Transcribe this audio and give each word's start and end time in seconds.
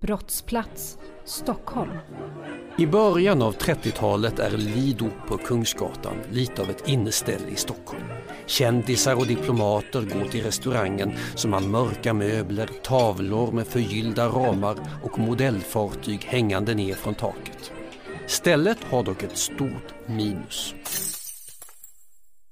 Brottsplats, 0.00 0.98
Stockholm. 1.24 1.90
I 2.78 2.86
början 2.86 3.42
av 3.42 3.56
30-talet 3.56 4.38
är 4.38 4.50
Lido 4.50 5.10
på 5.28 5.36
Kungsgatan 5.36 6.16
lite 6.30 6.62
av 6.62 6.70
ett 6.70 6.88
inneställe 6.88 7.48
i 7.48 7.56
Stockholm. 7.56 8.04
Kändisar 8.46 9.14
och 9.14 9.26
diplomater 9.26 10.02
går 10.02 10.28
till 10.28 10.42
restaurangen 10.42 11.12
som 11.34 11.52
har 11.52 11.60
mörka 11.60 12.14
möbler, 12.14 12.70
tavlor 12.82 13.52
med 13.52 13.66
förgyllda 13.66 14.26
ramar 14.28 14.76
och 15.02 15.18
modellfartyg 15.18 16.24
hängande 16.24 16.74
ner 16.74 16.94
från 16.94 17.14
taket. 17.14 17.72
Stället 18.26 18.84
har 18.84 19.02
dock 19.02 19.22
ett 19.22 19.38
stort 19.38 19.94
minus. 20.06 20.74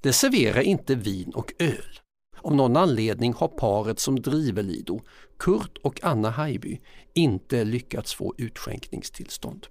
Det 0.01 0.13
serverar 0.13 0.61
inte 0.61 0.95
vin 0.95 1.31
och 1.35 1.53
öl. 1.59 1.99
Av 2.41 2.55
någon 2.55 2.77
anledning 2.77 3.33
har 3.33 3.47
paret 3.47 3.99
som 3.99 4.21
driver 4.21 4.63
Lido, 4.63 5.01
Kurt 5.39 5.77
och 5.83 5.99
Anna 6.03 6.29
Haijby, 6.29 6.79
inte 7.13 7.63
lyckats 7.63 8.13
få 8.13 8.33
utskänkningstillstånd. 8.37 9.67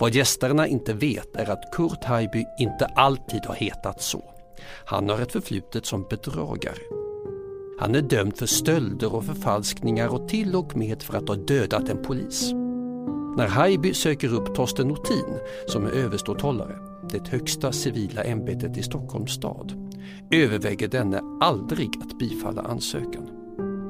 Vad 0.00 0.14
gästerna 0.14 0.66
inte 0.66 0.92
vet 0.92 1.36
är 1.36 1.50
att 1.50 1.72
Kurt 1.72 2.04
Haijby 2.04 2.44
inte 2.58 2.86
alltid 2.86 3.44
har 3.46 3.54
hetat 3.54 4.02
så. 4.02 4.34
Han 4.86 5.08
har 5.08 5.20
ett 5.20 5.32
förflutet 5.32 5.86
som 5.86 6.06
bedragare. 6.10 6.78
Han 7.80 7.94
är 7.94 8.02
dömd 8.02 8.36
för 8.36 8.46
stölder 8.46 9.14
och 9.14 9.24
förfalskningar 9.24 10.08
och 10.08 10.28
till 10.28 10.56
och 10.56 10.76
med 10.76 11.02
för 11.02 11.18
att 11.18 11.28
ha 11.28 11.36
dödat 11.36 11.88
en 11.88 12.02
polis. 12.02 12.52
När 13.36 13.48
Haijby 13.48 13.94
söker 13.94 14.34
upp 14.34 14.54
Torsten 14.54 14.88
Notin 14.88 15.38
som 15.66 15.86
är 15.86 15.90
överståthållare, 15.90 16.78
det 17.10 17.28
högsta 17.28 17.72
civila 17.72 18.24
ämbetet 18.24 18.76
i 18.76 18.82
Stockholms 18.82 19.32
stad, 19.32 19.92
överväger 20.30 20.88
denne 20.88 21.20
aldrig 21.40 21.90
att 22.02 22.18
bifalla 22.18 22.62
ansökan. 22.62 23.37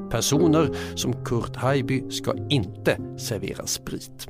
Personer 0.09 0.95
som 0.95 1.25
Kurt 1.25 1.55
Haijby 1.55 2.11
ska 2.11 2.33
inte 2.49 2.97
servera 3.17 3.67
sprit. 3.67 4.27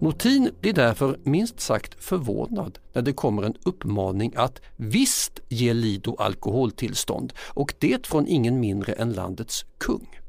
Notin 0.00 0.50
blir 0.60 0.72
därför 0.72 1.18
minst 1.22 1.60
sagt 1.60 2.04
förvånad 2.04 2.78
när 2.92 3.02
det 3.02 3.12
kommer 3.12 3.42
en 3.42 3.54
uppmaning 3.64 4.32
att 4.36 4.60
visst 4.76 5.40
ge 5.48 5.74
Lido 5.74 6.16
alkoholtillstånd 6.18 7.32
och 7.38 7.74
det 7.78 8.06
från 8.06 8.26
ingen 8.26 8.60
mindre 8.60 8.92
än 8.92 9.12
landets 9.12 9.64
kung. 9.78 10.20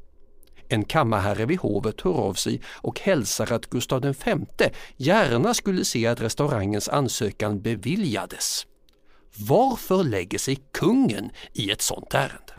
En 0.69 0.85
kammarherre 0.85 1.45
vid 1.45 1.59
hovet 1.59 2.01
hör 2.01 2.13
av 2.13 2.33
sig 2.33 2.61
och 2.67 2.99
hälsar 2.99 3.53
att 3.53 3.69
Gustav 3.69 4.01
V 4.01 4.35
gärna 4.97 5.53
skulle 5.53 5.85
se 5.85 6.07
att 6.07 6.21
restaurangens 6.21 6.89
ansökan 6.89 7.61
beviljades. 7.61 8.65
Varför 9.39 10.03
lägger 10.03 10.37
sig 10.37 10.57
kungen 10.71 11.29
i 11.53 11.71
ett 11.71 11.81
sådant 11.81 12.13
ärende? 12.13 12.53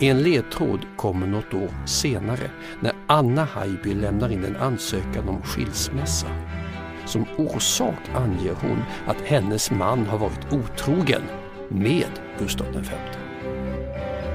En 0.00 0.22
ledtråd 0.22 0.80
kommer 0.96 1.26
något 1.26 1.54
år 1.54 1.86
senare 1.86 2.50
när 2.80 2.92
Anna 3.06 3.44
Haijby 3.44 3.94
lämnar 3.94 4.32
in 4.32 4.44
en 4.44 4.56
ansökan 4.56 5.28
om 5.28 5.42
skilsmässa. 5.42 6.28
Som 7.06 7.26
orsak 7.38 8.08
anger 8.14 8.54
hon 8.60 8.82
att 9.06 9.20
hennes 9.20 9.70
man 9.70 10.06
har 10.06 10.18
varit 10.18 10.52
otrogen 10.52 11.22
med 11.68 12.10
Gustav 12.38 12.66
V. 12.72 13.27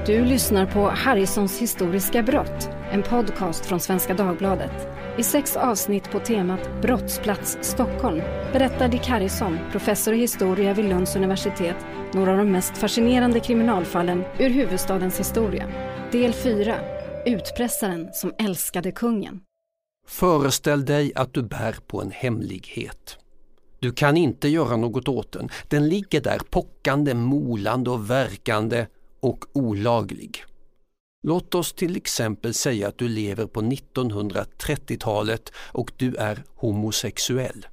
Du 0.06 0.24
lyssnar 0.24 0.66
på 0.66 0.88
Harrisons 0.88 1.58
historiska 1.58 2.22
brott, 2.22 2.68
en 2.90 3.02
podcast 3.02 3.66
från 3.66 3.80
Svenska 3.80 4.14
Dagbladet. 4.14 4.88
I 5.18 5.22
sex 5.22 5.56
avsnitt 5.56 6.10
på 6.10 6.20
temat 6.20 6.82
Brottsplats 6.82 7.58
Stockholm 7.60 8.22
berättar 8.52 8.88
Dick 8.88 9.06
Harrison, 9.06 9.58
professor 9.70 10.14
i 10.14 10.16
historia 10.16 10.74
vid 10.74 10.84
Lunds 10.84 11.16
universitet, 11.16 11.76
några 12.14 12.30
av 12.30 12.38
de 12.38 12.52
mest 12.52 12.76
fascinerande 12.76 13.40
kriminalfallen 13.40 14.24
ur 14.38 14.50
huvudstadens 14.50 15.20
historia. 15.20 15.68
Del 16.12 16.32
4. 16.32 16.74
Utpressaren 17.26 18.08
som 18.12 18.32
älskade 18.38 18.92
kungen. 18.92 19.40
Föreställ 20.06 20.84
dig 20.84 21.12
att 21.14 21.34
du 21.34 21.42
bär 21.42 21.76
på 21.86 22.02
en 22.02 22.10
hemlighet. 22.10 23.18
Du 23.78 23.92
kan 23.92 24.16
inte 24.16 24.48
göra 24.48 24.76
något 24.76 25.08
åt 25.08 25.32
den. 25.32 25.48
Den 25.68 25.88
ligger 25.88 26.20
där 26.20 26.40
pockande, 26.50 27.14
molande 27.14 27.90
och 27.90 28.10
verkande 28.10 28.86
och 29.24 29.44
olaglig. 29.52 30.44
Låt 31.22 31.54
oss 31.54 31.72
till 31.72 31.96
exempel 31.96 32.54
säga 32.54 32.88
att 32.88 32.98
du 32.98 33.08
lever 33.08 33.46
på 33.46 33.60
1930-talet 33.60 35.52
och 35.56 35.92
du 35.96 36.14
är 36.14 36.44
homosexuell. 36.54 37.66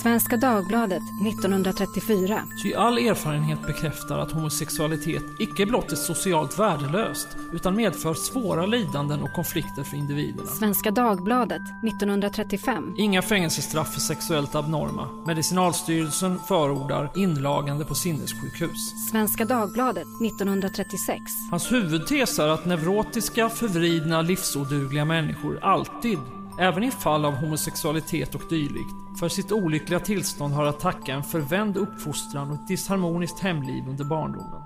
Svenska 0.00 0.36
Dagbladet 0.36 1.02
1934. 1.26 2.42
Ty 2.62 2.74
all 2.74 2.98
erfarenhet 2.98 3.66
bekräftar 3.66 4.18
att 4.18 4.32
homosexualitet 4.32 5.22
icke 5.38 5.66
blott 5.66 5.92
är 5.92 5.96
socialt 5.96 6.58
värdelöst, 6.58 7.28
utan 7.52 7.76
medför 7.76 8.14
svåra 8.14 8.66
lidanden 8.66 9.22
och 9.22 9.32
konflikter 9.32 9.82
för 9.82 9.96
individerna. 9.96 10.46
Svenska 10.46 10.90
Dagbladet 10.90 11.62
1935. 11.86 12.94
Inga 12.98 13.22
fängelsestraff 13.22 13.92
för 13.94 14.00
sexuellt 14.00 14.54
abnorma. 14.54 15.08
Medicinalstyrelsen 15.26 16.38
förordar 16.38 17.10
inlagande 17.16 17.84
på 17.84 17.94
sinnessjukhus. 17.94 19.08
Svenska 19.10 19.44
Dagbladet 19.44 20.06
1936. 20.26 21.22
Hans 21.50 21.72
huvudtes 21.72 22.38
är 22.38 22.48
att 22.48 22.64
neurotiska, 22.64 23.48
förvridna, 23.48 24.22
livsodugliga 24.22 25.04
människor 25.04 25.58
alltid 25.62 26.18
Även 26.58 26.82
i 26.82 26.90
fall 26.90 27.24
av 27.24 27.34
homosexualitet 27.34 28.34
och 28.34 28.42
dylikt, 28.50 29.18
för 29.20 29.28
sitt 29.28 29.52
olyckliga 29.52 30.00
tillstånd 30.00 30.54
har 30.54 30.64
att 30.64 30.80
tacka 30.80 31.14
en 31.14 31.22
förvänd 31.22 31.76
uppfostran 31.76 32.50
och 32.50 32.54
ett 32.54 32.68
disharmoniskt 32.68 33.40
hemliv 33.40 33.88
under 33.88 34.04
barndomen. 34.04 34.62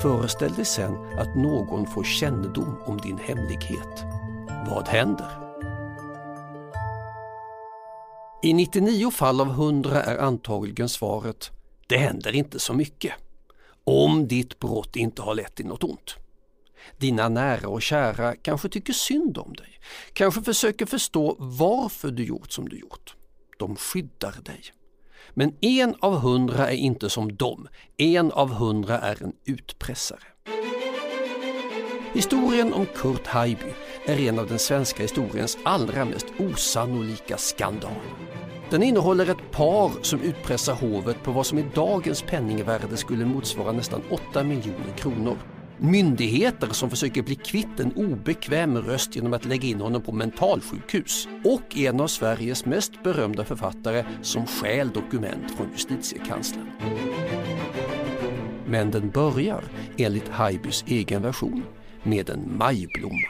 Föreställ 0.00 0.52
dig 0.52 0.64
sen 0.64 0.94
att 1.18 1.36
någon 1.36 1.86
får 1.86 2.04
kännedom 2.04 2.76
om 2.86 2.98
din 2.98 3.18
hemlighet. 3.18 4.04
Vad 4.70 4.88
händer? 4.88 5.30
I 8.42 8.52
99 8.52 9.10
fall 9.10 9.40
av 9.40 9.50
100 9.50 10.02
är 10.02 10.18
antagligen 10.18 10.88
svaret 10.88 11.50
det 11.86 11.96
händer 11.96 12.34
inte 12.34 12.58
så 12.58 12.72
mycket. 12.72 13.12
Om 13.84 14.28
ditt 14.28 14.58
brott 14.58 14.96
inte 14.96 15.22
har 15.22 15.34
lett 15.34 15.54
till 15.54 15.66
något 15.66 15.84
ont. 15.84 16.16
Dina 16.96 17.28
nära 17.28 17.68
och 17.68 17.82
kära 17.82 18.36
kanske 18.36 18.68
tycker 18.68 18.92
synd 18.92 19.38
om 19.38 19.52
dig, 19.52 19.80
kanske 20.12 20.42
försöker 20.42 20.86
förstå 20.86 21.36
varför 21.38 22.10
du 22.10 22.24
gjort 22.24 22.52
som 22.52 22.68
du 22.68 22.78
gjort. 22.78 23.14
De 23.58 23.76
skyddar 23.76 24.34
dig. 24.44 24.62
Men 25.34 25.54
en 25.60 25.94
av 26.00 26.18
hundra 26.18 26.70
är 26.70 26.76
inte 26.76 27.10
som 27.10 27.36
dem, 27.36 27.68
en 27.96 28.32
av 28.32 28.50
hundra 28.50 28.98
är 28.98 29.22
en 29.22 29.32
utpressare. 29.44 30.22
Historien 32.12 32.72
om 32.72 32.86
Kurt 32.86 33.26
Haijby 33.26 33.72
är 34.06 34.20
en 34.20 34.38
av 34.38 34.46
den 34.46 34.58
svenska 34.58 35.02
historiens 35.02 35.58
allra 35.64 36.04
mest 36.04 36.26
osannolika 36.38 37.36
skandaler. 37.36 38.26
Den 38.70 38.82
innehåller 38.82 39.30
ett 39.30 39.50
par 39.50 39.92
som 40.02 40.20
utpressar 40.20 40.74
hovet 40.74 41.22
på 41.22 41.32
vad 41.32 41.46
som 41.46 41.58
i 41.58 41.64
dagens 41.74 42.22
penningvärde 42.22 42.96
skulle 42.96 43.24
motsvara 43.24 43.72
nästan 43.72 44.02
8 44.10 44.42
miljoner 44.42 44.96
kronor 44.96 45.36
myndigheter 45.78 46.68
som 46.72 46.90
försöker 46.90 47.22
bli 47.22 47.34
kvitt 47.34 47.80
en 47.80 47.92
obekväm 47.92 48.78
röst 48.78 49.16
genom 49.16 49.32
att 49.32 49.44
lägga 49.44 49.68
in 49.68 49.80
honom 49.80 50.02
på 50.02 50.12
mentalsjukhus 50.12 51.28
och 51.44 51.76
en 51.76 52.00
av 52.00 52.06
Sveriges 52.06 52.64
mest 52.64 53.02
berömda 53.02 53.44
författare 53.44 54.04
som 54.22 54.46
stjäl 54.46 54.88
dokument 54.88 55.56
från 55.56 55.68
justitiekanslern. 55.72 56.70
Men 58.66 58.90
den 58.90 59.10
börjar, 59.10 59.64
enligt 59.96 60.28
Haijbys 60.28 60.84
egen 60.86 61.22
version, 61.22 61.64
med 62.02 62.30
en 62.30 62.58
majblomma. 62.58 63.28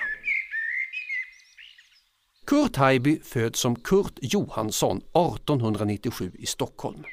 Kurt 2.47 2.77
Haijby 2.77 3.21
föds 3.25 3.61
som 3.61 3.77
Kurt 3.77 4.19
Johansson 4.23 4.97
1897 4.97 6.33
i 6.39 6.47
Stockholm. 6.47 7.05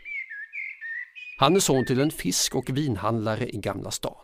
Han 1.37 1.55
är 1.55 1.59
son 1.59 1.85
till 1.85 1.99
en 1.99 2.11
fisk 2.11 2.55
och 2.55 2.77
vinhandlare 2.77 3.49
i 3.49 3.57
Gamla 3.57 3.91
stan. 3.91 4.22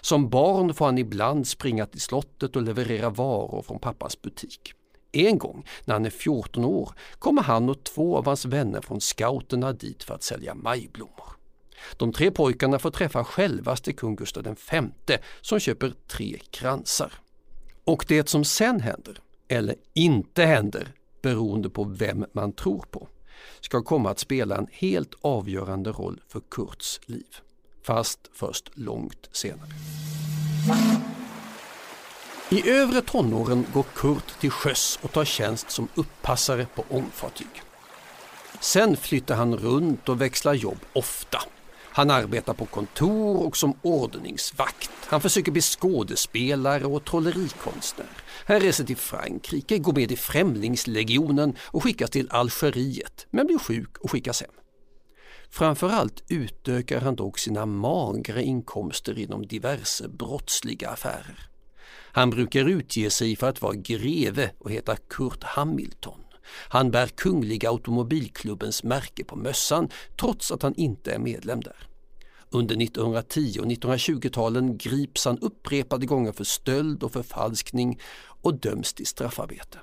Som 0.00 0.28
barn 0.28 0.74
får 0.74 0.84
han 0.84 0.98
ibland 0.98 1.46
springa 1.46 1.86
till 1.86 2.00
slottet 2.00 2.56
och 2.56 2.62
leverera 2.62 3.10
varor 3.10 3.62
från 3.62 3.78
pappas 3.78 4.22
butik. 4.22 4.72
En 5.12 5.38
gång 5.38 5.66
när 5.84 5.94
han 5.94 6.06
är 6.06 6.10
14 6.10 6.64
år 6.64 6.92
kommer 7.18 7.42
han 7.42 7.68
och 7.68 7.84
två 7.84 8.16
av 8.16 8.26
hans 8.26 8.44
vänner 8.44 8.80
från 8.80 9.00
scouterna 9.00 9.72
dit 9.72 10.02
för 10.02 10.14
att 10.14 10.22
sälja 10.22 10.54
majblommor. 10.54 11.30
De 11.96 12.12
tre 12.12 12.30
pojkarna 12.30 12.78
får 12.78 12.90
träffa 12.90 13.24
självaste 13.24 13.92
kung 13.92 14.16
Gustav 14.16 14.56
V 15.06 15.18
som 15.40 15.58
köper 15.58 15.92
tre 16.06 16.38
kransar. 16.50 17.12
Och 17.84 18.04
det 18.08 18.28
som 18.28 18.44
sen 18.44 18.80
händer, 18.80 19.18
eller 19.48 19.74
inte 19.94 20.44
händer, 20.44 20.92
beroende 21.22 21.70
på 21.70 21.84
vem 21.84 22.26
man 22.32 22.52
tror 22.52 22.84
på, 22.90 23.08
ska 23.60 23.82
komma 23.82 24.10
att 24.10 24.18
spela 24.18 24.56
en 24.56 24.66
helt 24.72 25.14
avgörande 25.20 25.92
roll 25.92 26.20
för 26.28 26.40
Kurts 26.50 27.00
liv 27.06 27.36
fast 27.90 28.18
först 28.32 28.70
långt 28.74 29.28
senare. 29.32 29.70
I 32.50 32.70
övre 32.70 33.00
tonåren 33.00 33.66
går 33.72 33.84
Kurt 33.94 34.40
till 34.40 34.50
sjöss 34.50 34.98
och 35.02 35.12
tar 35.12 35.24
tjänst 35.24 35.70
som 35.70 35.88
uppassare 35.94 36.66
på 36.74 36.84
ångfartyg. 36.88 37.62
Sen 38.60 38.96
flyttar 38.96 39.34
han 39.34 39.56
runt 39.56 40.08
och 40.08 40.20
växlar 40.20 40.54
jobb 40.54 40.78
ofta. 40.92 41.38
Han 41.82 42.10
arbetar 42.10 42.54
på 42.54 42.66
kontor 42.66 43.46
och 43.46 43.56
som 43.56 43.74
ordningsvakt. 43.82 44.90
Han 45.06 45.20
försöker 45.20 45.52
bli 45.52 45.62
skådespelare 45.62 46.84
och 46.84 47.04
trollerikonstnär. 47.04 48.06
Han 48.46 48.60
reser 48.60 48.84
till 48.84 48.96
Frankrike, 48.96 49.78
går 49.78 49.92
med 49.92 50.12
i 50.12 50.16
Främlingslegionen 50.16 51.56
och 51.60 51.82
skickas 51.82 52.10
till 52.10 52.30
Algeriet 52.30 53.26
men 53.30 53.46
blir 53.46 53.58
sjuk 53.58 53.98
och 53.98 54.10
skickas 54.10 54.40
hem. 54.40 54.59
Framförallt 55.50 56.24
utökar 56.28 57.00
han 57.00 57.16
dock 57.16 57.38
sina 57.38 57.66
magra 57.66 58.40
inkomster 58.40 59.18
inom 59.18 59.46
diverse 59.46 60.08
brottsliga 60.08 60.88
affärer. 60.88 61.50
Han 62.12 62.30
brukar 62.30 62.68
utge 62.68 63.10
sig 63.10 63.36
för 63.36 63.48
att 63.48 63.62
vara 63.62 63.74
greve 63.74 64.50
och 64.58 64.70
heta 64.70 64.96
Kurt 64.96 65.44
Hamilton. 65.44 66.20
Han 66.68 66.90
bär 66.90 67.06
Kungliga 67.06 67.70
Automobilklubbens 67.70 68.82
märke 68.82 69.24
på 69.24 69.36
mössan 69.36 69.88
trots 70.20 70.52
att 70.52 70.62
han 70.62 70.74
inte 70.74 71.12
är 71.12 71.18
medlem 71.18 71.60
där. 71.60 71.86
Under 72.50 72.82
1910 72.82 73.58
och 73.60 73.66
1920-talen 73.66 74.78
grips 74.78 75.24
han 75.24 75.38
upprepade 75.38 76.06
gånger 76.06 76.32
för 76.32 76.44
stöld 76.44 77.02
och 77.02 77.12
förfalskning 77.12 78.00
och 78.42 78.54
döms 78.54 78.92
till 78.92 79.06
straffarbete. 79.06 79.78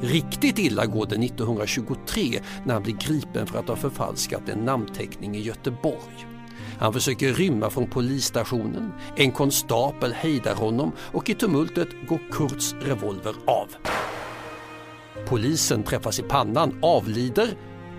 Riktigt 0.00 0.58
illa 0.58 0.86
går 0.86 1.06
det 1.06 1.24
1923 1.24 2.40
när 2.64 2.74
han 2.74 2.82
blir 2.82 2.94
gripen 2.94 3.46
för 3.46 3.58
att 3.58 3.68
ha 3.68 3.76
förfalskat 3.76 4.48
en 4.48 4.58
namnteckning 4.58 5.36
i 5.36 5.40
Göteborg. 5.40 6.26
Han 6.78 6.92
försöker 6.92 7.32
rymma 7.32 7.70
från 7.70 7.90
polisstationen, 7.90 8.92
en 9.16 9.32
konstapel 9.32 10.12
hejdar 10.12 10.54
honom 10.54 10.92
och 10.98 11.30
i 11.30 11.34
tumultet 11.34 11.88
går 12.08 12.20
Kurts 12.32 12.74
revolver 12.74 13.34
av. 13.46 13.68
Polisen 15.26 15.82
träffas 15.82 16.18
i 16.18 16.22
pannan, 16.22 16.78
avlider 16.82 17.48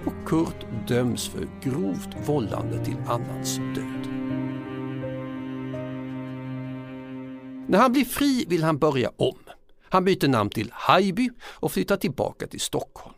och 0.05 0.27
Kurt 0.27 0.65
döms 0.87 1.27
för 1.27 1.47
grovt 1.63 2.09
vållande 2.25 2.85
till 2.85 2.97
annans 3.07 3.57
död. 3.57 4.11
När 7.67 7.79
han 7.79 7.91
blir 7.91 8.05
fri 8.05 8.45
vill 8.47 8.63
han 8.63 8.77
börja 8.77 9.11
om. 9.17 9.44
Han 9.89 10.05
byter 10.05 10.27
namn 10.27 10.49
till 10.49 10.69
Haijby 10.73 11.29
och 11.41 11.71
flyttar 11.71 11.97
tillbaka 11.97 12.47
till 12.47 12.61
Stockholm. 12.61 13.15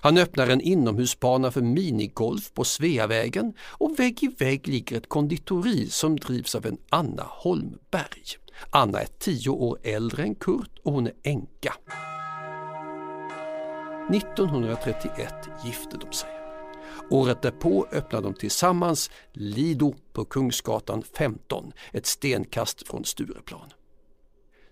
Han 0.00 0.18
öppnar 0.18 0.48
en 0.48 0.60
inomhusbana 0.60 1.50
för 1.50 1.60
minigolf 1.60 2.52
på 2.54 2.64
Sveavägen 2.64 3.54
och 3.60 3.98
vägg 3.98 4.22
i 4.22 4.28
vägg 4.38 4.68
ligger 4.68 4.96
ett 4.96 5.08
konditori 5.08 5.90
som 5.90 6.16
drivs 6.16 6.54
av 6.54 6.66
en 6.66 6.78
Anna 6.90 7.26
Holmberg. 7.28 8.22
Anna 8.70 9.00
är 9.00 9.08
tio 9.18 9.50
år 9.50 9.78
äldre 9.82 10.22
än 10.22 10.34
Kurt 10.34 10.78
och 10.82 10.92
hon 10.92 11.06
är 11.06 11.14
änka. 11.22 11.74
1931 14.10 15.34
gifte 15.64 15.96
de 15.96 16.12
sig. 16.12 16.30
Året 17.10 17.42
därpå 17.42 17.86
öppnade 17.92 18.26
de 18.26 18.34
tillsammans 18.34 19.10
Lido 19.32 19.94
på 20.12 20.24
Kungsgatan 20.24 21.02
15, 21.02 21.72
ett 21.92 22.06
stenkast 22.06 22.88
från 22.88 23.04
Stureplan. 23.04 23.72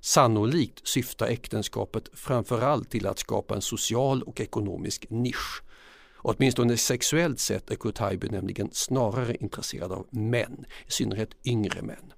Sannolikt 0.01 0.89
syftar 0.89 1.27
äktenskapet 1.27 2.09
framförallt 2.13 2.91
till 2.91 3.07
att 3.07 3.19
skapa 3.19 3.55
en 3.55 3.63
social 3.63 4.23
och 4.23 4.41
ekonomisk 4.41 5.07
nisch. 5.11 5.63
Åtminstone 6.23 6.77
sexuellt 6.77 7.41
sett 7.41 7.71
är 7.71 7.75
Kurt 7.75 7.99
Haijby 7.99 8.29
nämligen 8.29 8.69
snarare 8.73 9.35
intresserad 9.35 9.93
av 9.93 10.07
män, 10.11 10.65
i 10.87 10.91
synnerhet 10.91 11.31
yngre 11.45 11.83
män. 11.83 12.13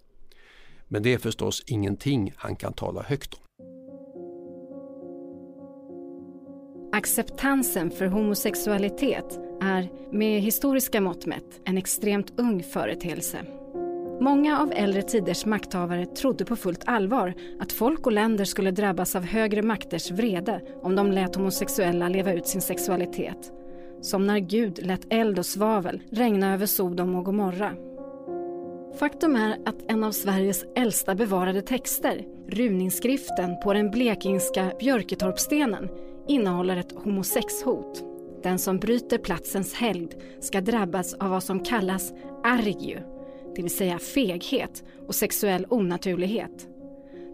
Men 0.89 1.03
det 1.03 1.15
är 1.15 1.19
förstås 1.19 1.63
ingenting 1.67 2.33
han 2.37 2.57
kan 2.57 2.73
tala 2.73 3.03
högt 3.03 3.35
om. 3.35 3.41
Acceptansen 6.95 7.91
för 7.91 8.07
homosexualitet 8.07 9.39
är, 9.63 9.91
med 10.13 10.41
historiska 10.41 11.01
mått 11.01 11.27
mätt, 11.27 11.61
en 11.65 11.79
extremt 11.79 12.33
ung 12.37 12.63
företeelse. 12.63 13.62
Många 14.23 14.61
av 14.61 14.73
äldre 14.73 15.03
tiders 15.03 15.47
makthavare 15.47 16.07
trodde 16.07 16.45
på 16.45 16.57
fullt 16.57 16.83
allvar 16.87 17.35
att 17.61 17.73
folk 17.73 18.07
och 18.07 18.13
länder 18.13 18.45
skulle 18.45 18.71
drabbas 18.71 19.17
av 19.17 19.23
högre 19.23 19.63
makters 19.63 20.11
vrede 20.11 20.61
om 20.83 20.97
de 20.97 21.13
lät 21.13 21.37
homosexuella 21.37 22.09
leva 22.09 22.33
ut 22.33 22.47
sin 22.47 22.61
sexualitet. 22.61 23.53
Som 24.01 24.27
när 24.27 24.39
Gud 24.39 24.87
lät 24.87 25.13
eld 25.13 25.39
och 25.39 25.47
svavel 25.47 26.03
regna 26.11 26.55
över 26.55 26.67
Sodom 26.67 27.15
och 27.15 27.25
Gomorra. 27.25 27.73
Faktum 28.99 29.37
är 29.37 29.59
att 29.67 29.91
en 29.91 30.05
av 30.05 30.13
Sveriges 30.13 30.65
äldsta 30.77 31.15
bevarade 31.15 31.63
texter, 31.63 32.25
runingsskriften 32.49 33.57
på 33.65 33.73
den 33.73 33.91
blekingska 33.91 34.73
Björketorpsstenen, 34.79 35.89
innehåller 36.29 36.77
ett 36.77 36.93
homosexhot. 36.93 38.05
Den 38.43 38.59
som 38.59 38.79
bryter 38.79 39.19
platsens 39.19 39.75
helgd 39.75 40.13
ska 40.41 40.61
drabbas 40.61 41.15
av 41.15 41.31
vad 41.31 41.43
som 41.43 41.61
kallas 41.61 42.13
argiu, 42.45 42.99
det 43.57 43.63
vill 43.63 43.77
säga 43.77 43.99
feghet 43.99 44.85
och 45.09 45.15
sexuell 45.15 45.67
onaturlighet. 45.69 46.69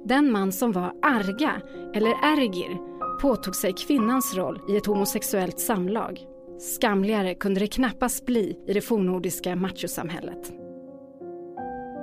Den 0.04 0.32
man 0.32 0.52
som 0.52 0.72
var 0.72 0.92
arga, 1.02 1.62
eller 1.94 2.10
ergir, 2.10 2.78
påtog 3.20 3.56
sig 3.56 3.72
kvinnans 3.72 4.36
roll 4.36 4.60
i 4.68 4.76
ett 4.76 4.86
homosexuellt 4.86 5.60
samlag. 5.60 6.20
Skamligare 6.58 7.34
kunde 7.34 7.60
det 7.60 7.66
knappast 7.66 8.26
bli 8.26 8.58
i 8.66 8.72
det 8.72 8.80
fornnordiska 8.80 9.56
machosamhället. 9.56 10.52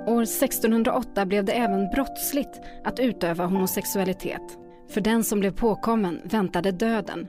År 0.06 0.22
1608 0.22 1.26
blev 1.26 1.44
det 1.44 1.52
även 1.52 1.90
brottsligt 1.90 2.60
att 2.84 3.00
utöva 3.00 3.46
homosexualitet. 3.46 4.58
För 4.88 5.00
den 5.00 5.24
som 5.24 5.40
blev 5.40 5.50
påkommen 5.50 6.20
väntade 6.24 6.72
döden. 6.72 7.26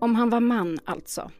Om 0.00 0.14
han 0.14 0.30
var 0.30 0.40
man 0.40 0.78
alltså. 0.84 1.30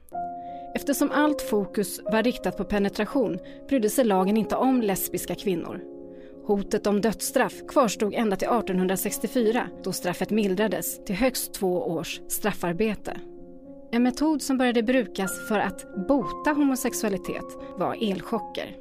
Eftersom 0.74 1.10
allt 1.10 1.42
fokus 1.42 2.00
var 2.12 2.22
riktat 2.22 2.56
på 2.56 2.64
penetration 2.64 3.38
brydde 3.68 3.90
sig 3.90 4.04
lagen 4.04 4.36
inte 4.36 4.56
om 4.56 4.82
lesbiska 4.82 5.34
kvinnor. 5.34 5.80
Hotet 6.46 6.86
om 6.86 7.00
dödsstraff 7.00 7.54
kvarstod 7.68 8.14
ända 8.14 8.36
till 8.36 8.48
1864 8.48 9.68
då 9.82 9.92
straffet 9.92 10.30
mildrades 10.30 11.04
till 11.04 11.14
högst 11.14 11.54
två 11.54 11.82
års 11.82 12.20
straffarbete. 12.28 13.20
En 13.92 14.02
metod 14.02 14.42
som 14.42 14.58
började 14.58 14.82
brukas 14.82 15.48
för 15.48 15.58
att 15.58 16.08
bota 16.08 16.50
homosexualitet 16.50 17.44
var 17.76 18.10
elchocker. 18.10 18.76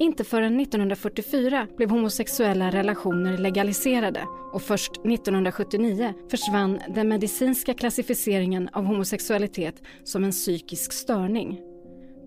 Inte 0.00 0.24
förrän 0.24 0.60
1944 0.60 1.66
blev 1.76 1.90
homosexuella 1.90 2.70
relationer 2.70 3.38
legaliserade 3.38 4.26
och 4.52 4.62
först 4.62 4.92
1979 4.92 6.14
försvann 6.30 6.80
den 6.88 7.08
medicinska 7.08 7.74
klassificeringen 7.74 8.68
av 8.72 8.84
homosexualitet 8.84 9.82
som 10.04 10.24
en 10.24 10.30
psykisk 10.30 10.92
störning. 10.92 11.60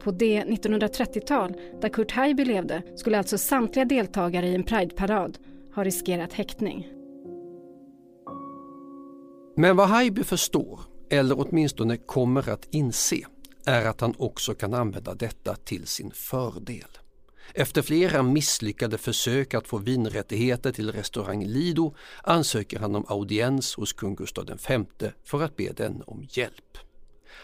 På 0.04 0.12
det 0.12 0.44
1930-tal 0.44 1.54
där 1.82 1.90
Kurt 1.90 2.12
Haijby 2.12 2.46
levde 2.46 2.84
skulle 2.96 3.18
alltså 3.18 3.38
samtliga 3.38 3.86
deltagare 3.86 4.48
i 4.48 4.56
en 4.56 4.64
prideparad 4.64 5.38
ha 5.76 5.84
riskerat 5.84 6.34
häktning. 6.34 6.88
Men 9.56 9.78
vad 9.78 9.88
Haijby 9.88 10.24
förstår, 10.24 10.80
eller 11.10 11.40
åtminstone 11.40 11.98
kommer 11.98 12.50
att 12.50 12.68
inse, 12.72 13.26
är 13.66 13.86
att 13.86 14.02
han 14.02 14.14
också 14.18 14.54
kan 14.54 14.74
använda 14.74 15.14
detta 15.14 15.56
till 15.56 15.88
sin 15.88 16.12
fördel. 16.12 17.01
Efter 17.54 17.82
flera 17.82 18.24
misslyckade 18.24 18.98
försök 18.98 19.54
att 19.54 19.68
få 19.68 19.78
vinrättigheter 19.78 20.72
till 20.72 20.92
restaurang 20.92 21.46
Lido 21.46 21.96
ansöker 22.24 22.80
han 22.80 22.96
om 22.96 23.06
audiens 23.08 23.76
hos 23.76 23.94
kung 23.94 24.16
Gustav 24.16 24.60
V 24.68 24.84
för 25.24 25.44
att 25.44 25.56
be 25.56 25.72
den 25.72 26.04
om 26.06 26.28
hjälp. 26.30 26.78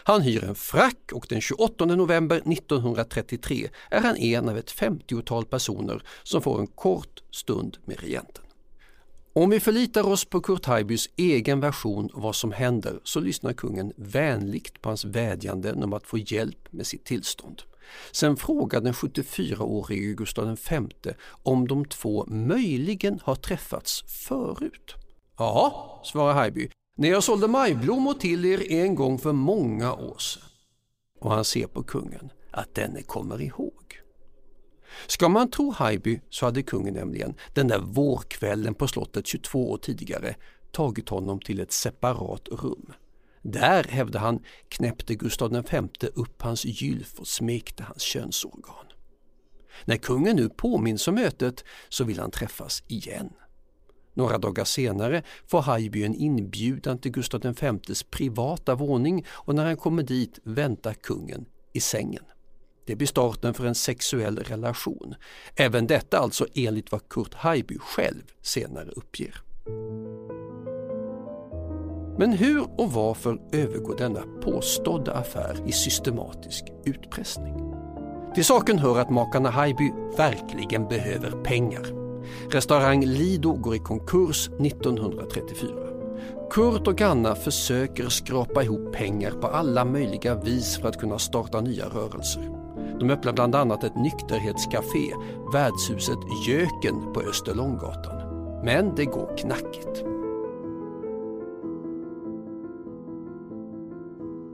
Han 0.04 0.22
hyr 0.22 0.44
en 0.44 0.54
frack 0.54 1.12
och 1.12 1.26
den 1.28 1.40
28 1.40 1.84
november 1.84 2.36
1933 2.36 3.68
är 3.90 4.00
han 4.00 4.16
en 4.16 4.48
av 4.48 4.58
ett 4.58 4.72
50-tal 4.72 5.44
personer 5.44 6.02
som 6.22 6.42
får 6.42 6.60
en 6.60 6.66
kort 6.66 7.22
stund 7.30 7.78
med 7.84 8.00
regenten. 8.00 8.44
Om 9.32 9.50
vi 9.50 9.60
förlitar 9.60 10.06
oss 10.06 10.24
på 10.24 10.40
Kurt 10.40 10.66
Haijbys 10.66 11.08
egen 11.16 11.60
version 11.60 12.10
av 12.14 12.22
vad 12.22 12.36
som 12.36 12.52
händer 12.52 13.00
så 13.04 13.20
lyssnar 13.20 13.52
kungen 13.52 13.92
vänligt 13.96 14.82
på 14.82 14.88
hans 14.88 15.04
vädjanden 15.04 15.82
om 15.82 15.92
att 15.92 16.06
få 16.06 16.18
hjälp 16.18 16.72
med 16.72 16.86
sitt 16.86 17.04
tillstånd. 17.04 17.62
Sen 18.12 18.36
frågar 18.36 18.80
den 18.80 18.92
74-årige 18.92 20.14
Gustav 20.14 20.58
V 20.70 21.14
om 21.42 21.68
de 21.68 21.84
två 21.84 22.26
möjligen 22.26 23.20
har 23.22 23.34
träffats 23.34 24.04
förut. 24.28 24.94
Ja, 25.38 26.00
svarar 26.04 26.34
Haijby, 26.34 26.70
när 26.96 27.08
jag 27.08 27.24
sålde 27.24 27.48
majblommor 27.48 28.14
till 28.14 28.44
er 28.44 28.72
en 28.72 28.94
gång 28.94 29.18
för 29.18 29.32
många 29.32 29.94
år 29.94 30.18
sedan. 30.18 30.42
Och 31.20 31.30
han 31.30 31.44
ser 31.44 31.66
på 31.66 31.82
kungen 31.82 32.30
att 32.50 32.74
denne 32.74 33.02
kommer 33.02 33.40
ihåg. 33.40 34.00
Ska 35.06 35.28
man 35.28 35.50
tro 35.50 35.70
Haijby 35.70 36.20
så 36.30 36.46
hade 36.46 36.62
kungen 36.62 36.94
nämligen 36.94 37.34
den 37.54 37.68
där 37.68 37.78
vårkvällen 37.78 38.74
på 38.74 38.88
slottet 38.88 39.26
22 39.26 39.70
år 39.70 39.76
tidigare 39.78 40.34
tagit 40.72 41.08
honom 41.08 41.40
till 41.40 41.60
ett 41.60 41.72
separat 41.72 42.48
rum. 42.48 42.92
Där, 43.42 43.84
hävdade 43.84 44.24
han, 44.24 44.42
knäppte 44.68 45.14
Gustav 45.14 45.64
V 45.70 46.08
upp 46.14 46.42
hans 46.42 46.64
gylf 46.64 47.20
och 47.20 47.28
smekte 47.28 47.82
hans 47.82 48.02
könsorgan. 48.02 48.86
När 49.84 49.96
kungen 49.96 50.36
nu 50.36 50.48
påminns 50.48 51.08
om 51.08 51.14
mötet 51.14 51.64
så 51.88 52.04
vill 52.04 52.18
han 52.18 52.30
träffas 52.30 52.82
igen. 52.86 53.30
Några 54.14 54.38
dagar 54.38 54.64
senare 54.64 55.22
får 55.46 55.62
Haijby 55.62 56.04
en 56.04 56.14
inbjudan 56.14 56.98
till 56.98 57.12
Gustav 57.12 57.40
Vs 57.40 58.02
privata 58.02 58.74
våning 58.74 59.26
och 59.28 59.54
när 59.54 59.64
han 59.64 59.76
kommer 59.76 60.02
dit 60.02 60.38
väntar 60.44 60.94
kungen 60.94 61.46
i 61.72 61.80
sängen. 61.80 62.24
Det 62.86 62.96
blir 62.96 63.06
starten 63.06 63.54
för 63.54 63.66
en 63.66 63.74
sexuell 63.74 64.38
relation. 64.38 65.14
Även 65.56 65.86
detta 65.86 66.18
alltså 66.18 66.46
enligt 66.54 66.92
vad 66.92 67.08
Kurt 67.08 67.34
Haijby 67.34 67.78
själv 67.78 68.22
senare 68.42 68.90
uppger. 68.90 69.42
Men 72.18 72.32
hur 72.32 72.62
och 72.76 72.92
varför 72.92 73.40
övergår 73.52 73.96
denna 73.98 74.20
påstådda 74.42 75.12
affär 75.12 75.56
i 75.66 75.72
systematisk 75.72 76.64
utpressning? 76.84 77.74
Till 78.34 78.44
saken 78.44 78.78
hör 78.78 78.98
att 78.98 79.10
makarna 79.10 79.50
Haijby 79.50 79.92
verkligen 80.16 80.88
behöver 80.88 81.30
pengar. 81.30 81.86
Restaurang 82.50 83.04
Lido 83.04 83.52
går 83.52 83.74
i 83.74 83.78
konkurs 83.78 84.48
1934. 84.48 85.70
Kurt 86.50 86.88
och 86.88 87.00
Anna 87.00 87.34
försöker 87.34 88.08
skrapa 88.08 88.62
ihop 88.62 88.92
pengar 88.92 89.30
på 89.30 89.46
alla 89.46 89.84
möjliga 89.84 90.34
vis 90.34 90.76
för 90.76 90.88
att 90.88 91.00
kunna 91.00 91.18
starta 91.18 91.60
nya 91.60 91.86
rörelser. 91.86 92.50
De 93.00 93.10
öppnar 93.10 93.32
bland 93.32 93.54
annat 93.54 93.84
ett 93.84 93.96
nykterhetscafé, 93.96 95.14
värdshuset 95.52 96.18
Göken 96.48 97.12
på 97.12 97.20
Österlånggatan. 97.20 98.22
Men 98.64 98.94
det 98.94 99.04
går 99.04 99.36
knackigt. 99.36 100.17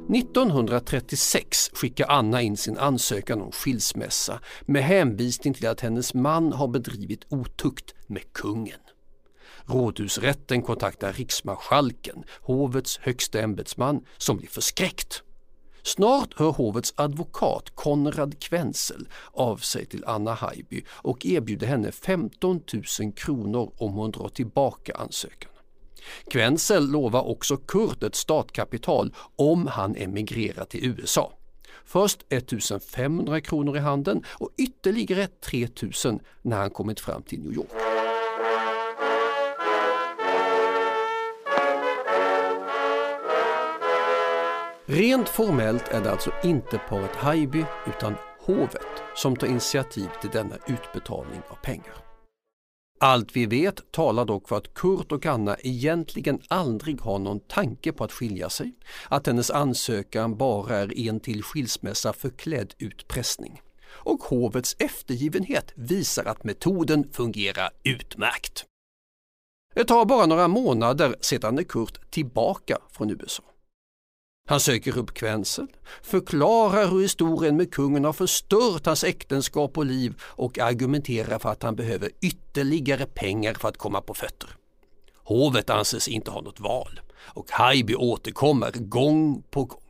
1936 0.09 1.71
skickar 1.73 2.07
Anna 2.09 2.43
in 2.43 2.57
sin 2.57 2.79
ansökan 2.79 3.43
om 3.43 3.53
skilsmässa 3.53 4.41
med 4.67 4.83
hänvisning 4.83 5.55
till 5.55 5.67
att 5.67 5.81
hennes 5.81 6.15
man 6.15 6.53
har 6.53 6.69
bedrivit 6.69 7.25
otukt 7.29 7.95
med 8.07 8.33
kungen. 8.33 8.81
Rådhusrätten 9.67 10.63
kontaktar 10.63 11.13
riksmarskalken, 11.13 12.25
hovets 12.41 12.99
högsta 12.99 13.41
ämbetsman, 13.41 14.05
som 14.19 14.37
blir 14.37 14.49
förskräckt. 14.49 15.23
Snart 15.83 16.35
hör 16.39 16.51
hovets 16.51 16.95
advokat 16.97 17.71
Konrad 17.75 18.39
Kvensel 18.39 19.09
av 19.33 19.57
sig 19.57 19.87
till 19.87 20.05
Anna 20.07 20.35
Haijby 20.35 20.85
och 20.89 21.27
erbjuder 21.27 21.67
henne 21.67 21.93
15 21.93 22.61
000 23.01 23.13
kronor 23.13 23.73
om 23.77 23.93
hon 23.93 24.11
drar 24.11 24.29
tillbaka 24.29 24.95
ansökan. 24.95 25.51
Kvensel 26.31 26.91
lovar 26.91 27.29
också 27.29 27.57
Kurt 27.57 28.03
ett 28.03 28.15
startkapital 28.15 29.15
om 29.37 29.67
han 29.67 29.97
emigrerar 29.97 30.65
till 30.65 30.85
USA. 30.85 31.33
Först 31.85 32.25
1500 32.29 33.41
kronor 33.41 33.77
i 33.77 33.81
handen 33.81 34.25
och 34.29 34.51
ytterligare 34.57 35.27
3000 35.27 36.21
när 36.43 36.57
han 36.57 36.71
kommit 36.71 37.01
fram 37.01 37.23
till 37.23 37.41
New 37.41 37.53
York. 37.53 37.95
Rent 44.87 45.29
formellt 45.29 45.89
är 45.89 46.01
det 46.01 46.11
alltså 46.11 46.31
inte 46.45 46.79
paret 46.89 47.17
Haijby 47.17 47.65
utan 47.87 48.15
hovet 48.41 49.03
som 49.15 49.37
tar 49.37 49.47
initiativ 49.47 50.09
till 50.21 50.31
denna 50.31 50.57
utbetalning 50.67 51.43
av 51.49 51.55
pengar. 51.63 52.04
Allt 52.99 53.37
vi 53.37 53.47
vet 53.47 53.93
talar 53.93 54.25
dock 54.25 54.49
för 54.49 54.57
att 54.57 54.75
Kurt 54.75 55.13
och 55.13 55.27
Anna 55.27 55.57
egentligen 55.61 56.41
aldrig 56.49 57.01
har 57.01 57.19
någon 57.19 57.41
tanke 57.41 57.93
på 57.93 58.05
att 58.05 58.13
skilja 58.13 58.51
sig, 58.51 58.73
att 59.09 59.27
hennes 59.27 59.51
ansökan 59.51 60.37
bara 60.37 60.79
är 60.79 60.99
en 60.99 61.21
till 61.21 61.43
skilsmässa 61.43 62.13
förklädd 62.13 62.75
utpressning. 62.79 63.63
Och 63.87 64.23
hovets 64.23 64.77
eftergivenhet 64.79 65.73
visar 65.75 66.25
att 66.25 66.45
metoden 66.45 67.13
fungerar 67.13 67.71
utmärkt. 67.83 68.65
Det 69.75 69.85
tar 69.85 70.05
bara 70.05 70.27
några 70.27 70.49
månader 70.49 71.17
sedan 71.21 71.59
är 71.59 71.63
Kurt 71.63 72.11
tillbaka 72.11 72.79
från 72.91 73.11
USA. 73.11 73.43
Han 74.47 74.61
söker 74.61 74.99
upp 74.99 75.15
Kvensel, 75.15 75.67
förklarar 76.03 76.89
hur 76.89 77.01
historien 77.01 77.57
med 77.57 77.73
kungen 77.73 78.05
har 78.05 78.13
förstört 78.13 78.87
hans 78.87 79.05
äktenskap 79.05 79.79
och 79.79 79.85
liv 79.85 80.15
och 80.23 80.59
argumenterar 80.59 81.39
för 81.39 81.49
att 81.49 81.63
han 81.63 81.77
behöver 81.77 82.11
ytterligare 82.21 83.07
pengar 83.07 83.55
för 83.55 83.69
att 83.69 83.77
komma 83.77 84.01
på 84.01 84.15
fötter. 84.15 84.51
Hovet 85.17 85.71
anses 85.71 86.09
inte 86.09 86.31
ha 86.31 86.41
något 86.41 86.61
val 86.61 87.01
och 87.17 87.51
Haijby 87.51 87.95
återkommer 87.95 88.71
gång 88.71 89.43
på 89.51 89.65
gång. 89.65 89.81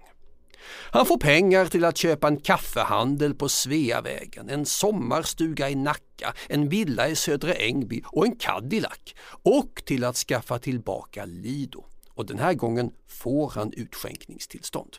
Han 0.90 1.06
får 1.06 1.18
pengar 1.18 1.66
till 1.66 1.84
att 1.84 1.96
köpa 1.96 2.28
en 2.28 2.40
kaffehandel 2.40 3.34
på 3.34 3.48
Sveavägen, 3.48 4.50
en 4.50 4.66
sommarstuga 4.66 5.70
i 5.70 5.74
Nacka, 5.74 6.34
en 6.48 6.68
villa 6.68 7.08
i 7.08 7.16
Södra 7.16 7.54
Ängby 7.54 8.02
och 8.06 8.26
en 8.26 8.36
Cadillac 8.36 9.14
och 9.42 9.82
till 9.84 10.04
att 10.04 10.16
skaffa 10.16 10.58
tillbaka 10.58 11.24
Lido 11.24 11.84
och 12.14 12.26
den 12.26 12.38
här 12.38 12.54
gången 12.54 12.90
får 13.06 13.50
han 13.50 13.72
utskänkningstillstånd. 13.72 14.96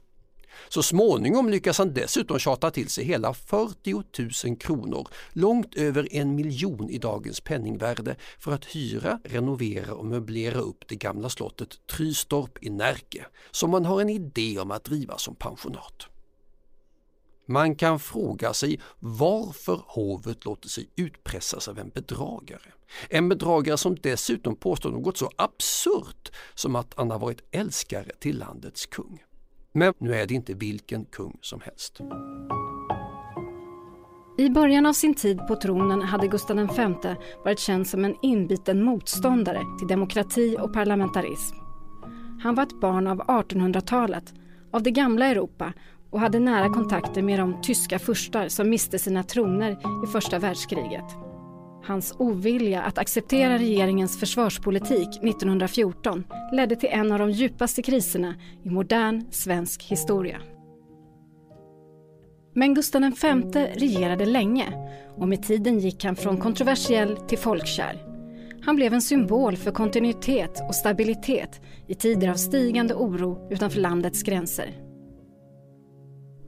Så 0.69 0.84
småningom 0.84 1.50
lyckas 1.50 1.77
han 1.77 1.93
dessutom 1.93 2.39
tjata 2.39 2.72
till 2.72 2.89
sig 2.89 3.05
hela 3.05 3.34
40 3.34 4.48
000 4.48 4.57
kronor, 4.57 5.07
långt 5.34 5.75
över 5.75 6.07
en 6.12 6.36
miljon 6.36 6.89
i 6.89 6.98
dagens 6.98 7.41
penningvärde, 7.41 8.15
för 8.39 8.51
att 8.51 8.65
hyra, 8.65 9.19
renovera 9.24 9.93
och 9.93 10.05
möblera 10.05 10.60
upp 10.60 10.88
det 10.88 10.95
gamla 10.95 11.29
slottet 11.29 11.88
Trystorp 11.88 12.63
i 12.63 12.69
Närke, 12.69 13.25
som 13.51 13.69
man 13.69 13.86
har 13.86 14.01
en 14.01 14.10
idé 14.10 14.60
om 14.60 14.72
att 14.72 14.84
driva 14.84 15.17
som 15.17 15.36
pensionat. 15.36 16.07
Man 17.45 17.75
kan 17.75 17.99
fråga 17.99 18.53
sig 18.53 18.79
varför 18.99 19.81
hovet 19.87 20.45
låter 20.45 20.69
sig 20.69 20.89
utpressas 20.95 21.67
av 21.67 21.79
en 21.79 21.89
bedragare. 21.89 22.71
En 23.09 23.29
bedragare 23.29 23.77
som 23.77 23.95
dessutom 23.95 24.55
påstår 24.55 24.91
något 24.91 25.17
så 25.17 25.31
absurt 25.35 26.31
som 26.55 26.75
att 26.75 26.93
han 26.97 27.11
har 27.11 27.19
varit 27.19 27.41
älskare 27.51 28.11
till 28.19 28.39
landets 28.39 28.85
kung. 28.85 29.23
Men 29.71 29.93
nu 29.97 30.15
är 30.15 30.27
det 30.27 30.33
inte 30.33 30.53
vilken 30.53 31.05
kung 31.05 31.37
som 31.41 31.61
helst. 31.61 32.01
I 34.37 34.49
början 34.49 34.85
av 34.85 34.93
sin 34.93 35.15
tid 35.15 35.47
på 35.47 35.55
tronen 35.55 36.01
hade 36.01 36.27
Gustav 36.27 36.57
V 36.57 37.15
varit 37.43 37.59
känd 37.59 37.87
som 37.87 38.05
en 38.05 38.15
inbiten 38.21 38.83
motståndare 38.83 39.61
till 39.79 39.87
demokrati 39.87 40.57
och 40.59 40.73
parlamentarism. 40.73 41.55
Han 42.43 42.55
var 42.55 42.63
ett 42.63 42.81
barn 42.81 43.07
av 43.07 43.19
1800-talet, 43.19 44.33
av 44.71 44.83
det 44.83 44.91
gamla 44.91 45.25
Europa 45.25 45.73
och 46.15 46.22
hade 46.22 46.39
nära 46.39 46.69
kontakter 46.69 47.22
med 47.22 47.39
de 47.39 47.62
tyska 47.62 48.00
furstar 48.00 48.48
som 48.48 48.69
miste 48.69 49.00
sina 49.00 49.24
troner 49.24 49.72
i 50.03 50.07
första 50.07 50.39
världskriget. 50.39 51.03
Hans 51.84 52.15
ovilja 52.19 52.81
att 52.81 52.98
acceptera 52.98 53.57
regeringens 53.57 54.19
försvarspolitik 54.19 55.07
1914 55.07 56.24
ledde 56.51 56.75
till 56.75 56.89
en 56.91 57.12
av 57.12 57.19
de 57.19 57.31
djupaste 57.31 57.81
kriserna 57.81 58.36
i 58.63 58.69
modern 58.69 59.24
svensk 59.31 59.84
historia. 59.84 60.41
Men 62.53 62.74
Gustav 62.74 63.01
V 63.01 63.67
regerade 63.75 64.25
länge 64.25 64.74
och 65.17 65.27
med 65.27 65.43
tiden 65.43 65.79
gick 65.79 66.03
han 66.03 66.15
från 66.15 66.38
kontroversiell 66.38 67.17
till 67.17 67.38
folkkär. 67.38 68.03
Han 68.62 68.75
blev 68.75 68.93
en 68.93 69.01
symbol 69.01 69.57
för 69.57 69.72
kontinuitet 69.72 70.62
och 70.67 70.75
stabilitet 70.75 71.62
i 71.88 71.95
tider 71.95 72.29
av 72.29 72.36
stigande 72.36 72.93
oro 72.93 73.48
utanför 73.51 73.79
landets 73.79 74.24
gränser. 74.24 74.85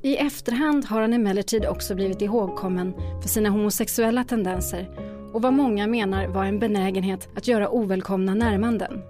I 0.08 0.18
efterhand 0.18 0.86
har 0.86 1.02
han 1.02 1.14
emellertid 1.14 1.66
också 1.66 1.96
blivit 1.96 2.22
ihågkommen 2.22 2.94
för 3.22 3.30
sina 3.30 3.50
homosexuella 3.50 4.24
tendenser 4.24 4.90
och 5.34 5.42
vad 5.42 5.54
många 5.54 5.88
menar 5.88 6.28
var 6.28 6.46
en 6.46 6.60
benägenhet 6.60 7.30
att 7.36 7.48
göra 7.48 7.70
ovälkomna 7.70 8.34
närmanden. 8.34 9.02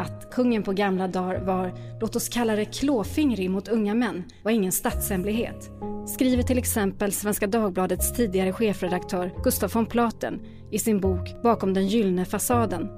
Att 0.00 0.30
kungen 0.30 0.62
på 0.62 0.72
gamla 0.72 1.08
dagar 1.08 1.40
var, 1.40 1.74
låt 2.00 2.16
oss 2.16 2.28
kalla 2.28 2.56
det 2.56 2.64
klåfingrig 2.64 3.50
mot 3.50 3.68
unga 3.68 3.94
män, 3.94 4.24
var 4.44 4.50
ingen 4.50 4.72
statshemlighet. 4.72 5.70
Skriver 6.06 6.42
till 6.42 6.58
exempel 6.58 7.12
Svenska 7.12 7.46
Dagbladets 7.46 8.12
tidigare 8.12 8.52
chefredaktör 8.52 9.32
Gustaf 9.44 9.74
von 9.74 9.86
Platen 9.86 10.40
i 10.70 10.78
sin 10.78 11.00
bok 11.00 11.42
Bakom 11.42 11.74
den 11.74 11.88
gyllene 11.88 12.24
fasaden 12.24 12.88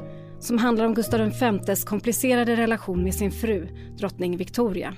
som 0.40 0.58
handlar 0.58 0.84
om 0.84 0.94
Gustav 0.94 1.30
Vs 1.30 1.84
komplicerade 1.84 2.56
relation 2.56 3.04
med 3.04 3.14
sin 3.14 3.32
fru, 3.32 3.68
drottning 3.98 4.36
Victoria. 4.36 4.94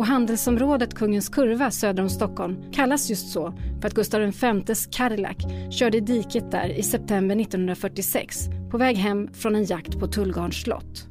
Och 0.00 0.06
handelsområdet 0.06 0.94
Kungens 0.94 1.28
Kurva 1.28 1.70
söder 1.70 2.02
om 2.02 2.10
Stockholm 2.10 2.72
kallas 2.72 3.10
just 3.10 3.28
så 3.28 3.54
för 3.80 3.86
att 3.88 3.94
Gustav 3.94 4.20
Vs 4.20 4.86
Karlak 4.86 5.36
körde 5.70 5.96
i 5.96 6.00
diket 6.00 6.50
där 6.50 6.68
i 6.68 6.82
september 6.82 7.40
1946 7.40 8.36
på 8.70 8.78
väg 8.78 8.96
hem 8.96 9.32
från 9.34 9.54
en 9.54 9.64
jakt 9.64 9.98
på 9.98 10.06
Tullgarns 10.06 10.62
slott. 10.62 11.08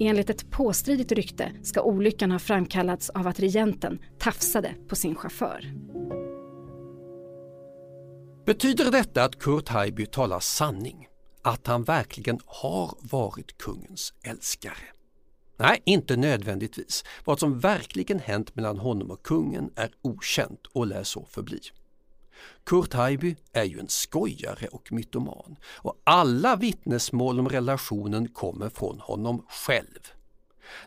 Enligt 0.00 0.30
ett 0.30 0.50
påstridigt 0.50 1.12
rykte 1.12 1.52
ska 1.62 1.82
olyckan 1.82 2.30
ha 2.30 2.38
framkallats 2.38 3.10
av 3.10 3.26
att 3.26 3.40
regenten 3.40 3.98
tafsade 4.18 4.74
på 4.88 4.96
sin 4.96 5.14
chaufför. 5.14 5.72
Betyder 8.46 8.90
detta 8.90 9.24
att 9.24 9.38
Kurt 9.38 9.68
Haijby 9.68 10.06
talar 10.06 10.40
sanning? 10.40 11.06
Att 11.42 11.66
han 11.66 11.84
verkligen 11.84 12.38
har 12.46 12.94
varit 13.00 13.58
kungens 13.58 14.12
älskare? 14.24 15.01
Nej, 15.62 15.82
inte 15.84 16.16
nödvändigtvis. 16.16 17.04
Vad 17.24 17.38
som 17.38 17.58
verkligen 17.58 18.18
hänt 18.18 18.56
mellan 18.56 18.78
honom 18.78 19.10
och 19.10 19.22
kungen 19.22 19.70
är 19.76 19.90
okänt 20.02 20.66
och 20.72 20.86
lär 20.86 21.02
så 21.02 21.26
förbli. 21.30 21.60
Kurt 22.64 22.92
Haijby 22.94 23.36
är 23.52 23.64
ju 23.64 23.78
en 23.78 23.88
skojare 23.88 24.66
och 24.66 24.92
mytoman 24.92 25.56
och 25.64 26.00
alla 26.04 26.56
vittnesmål 26.56 27.40
om 27.40 27.48
relationen 27.48 28.28
kommer 28.28 28.68
från 28.68 29.00
honom 29.00 29.46
själv. 29.48 30.12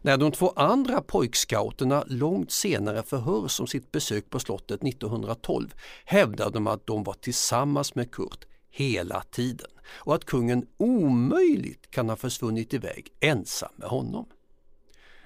När 0.01 0.17
de 0.17 0.31
två 0.31 0.53
andra 0.55 1.01
pojkscouterna 1.01 2.03
långt 2.07 2.51
senare 2.51 3.03
förhörs 3.03 3.59
om 3.59 3.67
sitt 3.67 3.91
besök 3.91 4.29
på 4.29 4.39
slottet 4.39 4.83
1912 4.83 5.73
hävdar 6.05 6.49
de 6.49 6.67
att 6.67 6.87
de 6.87 7.03
var 7.03 7.13
tillsammans 7.13 7.95
med 7.95 8.11
Kurt 8.11 8.45
hela 8.69 9.21
tiden 9.21 9.71
och 9.85 10.15
att 10.15 10.25
kungen 10.25 10.67
omöjligt 10.77 11.91
kan 11.91 12.09
ha 12.09 12.15
försvunnit 12.15 12.73
iväg 12.73 13.13
ensam 13.19 13.71
med 13.75 13.89
honom. 13.89 14.25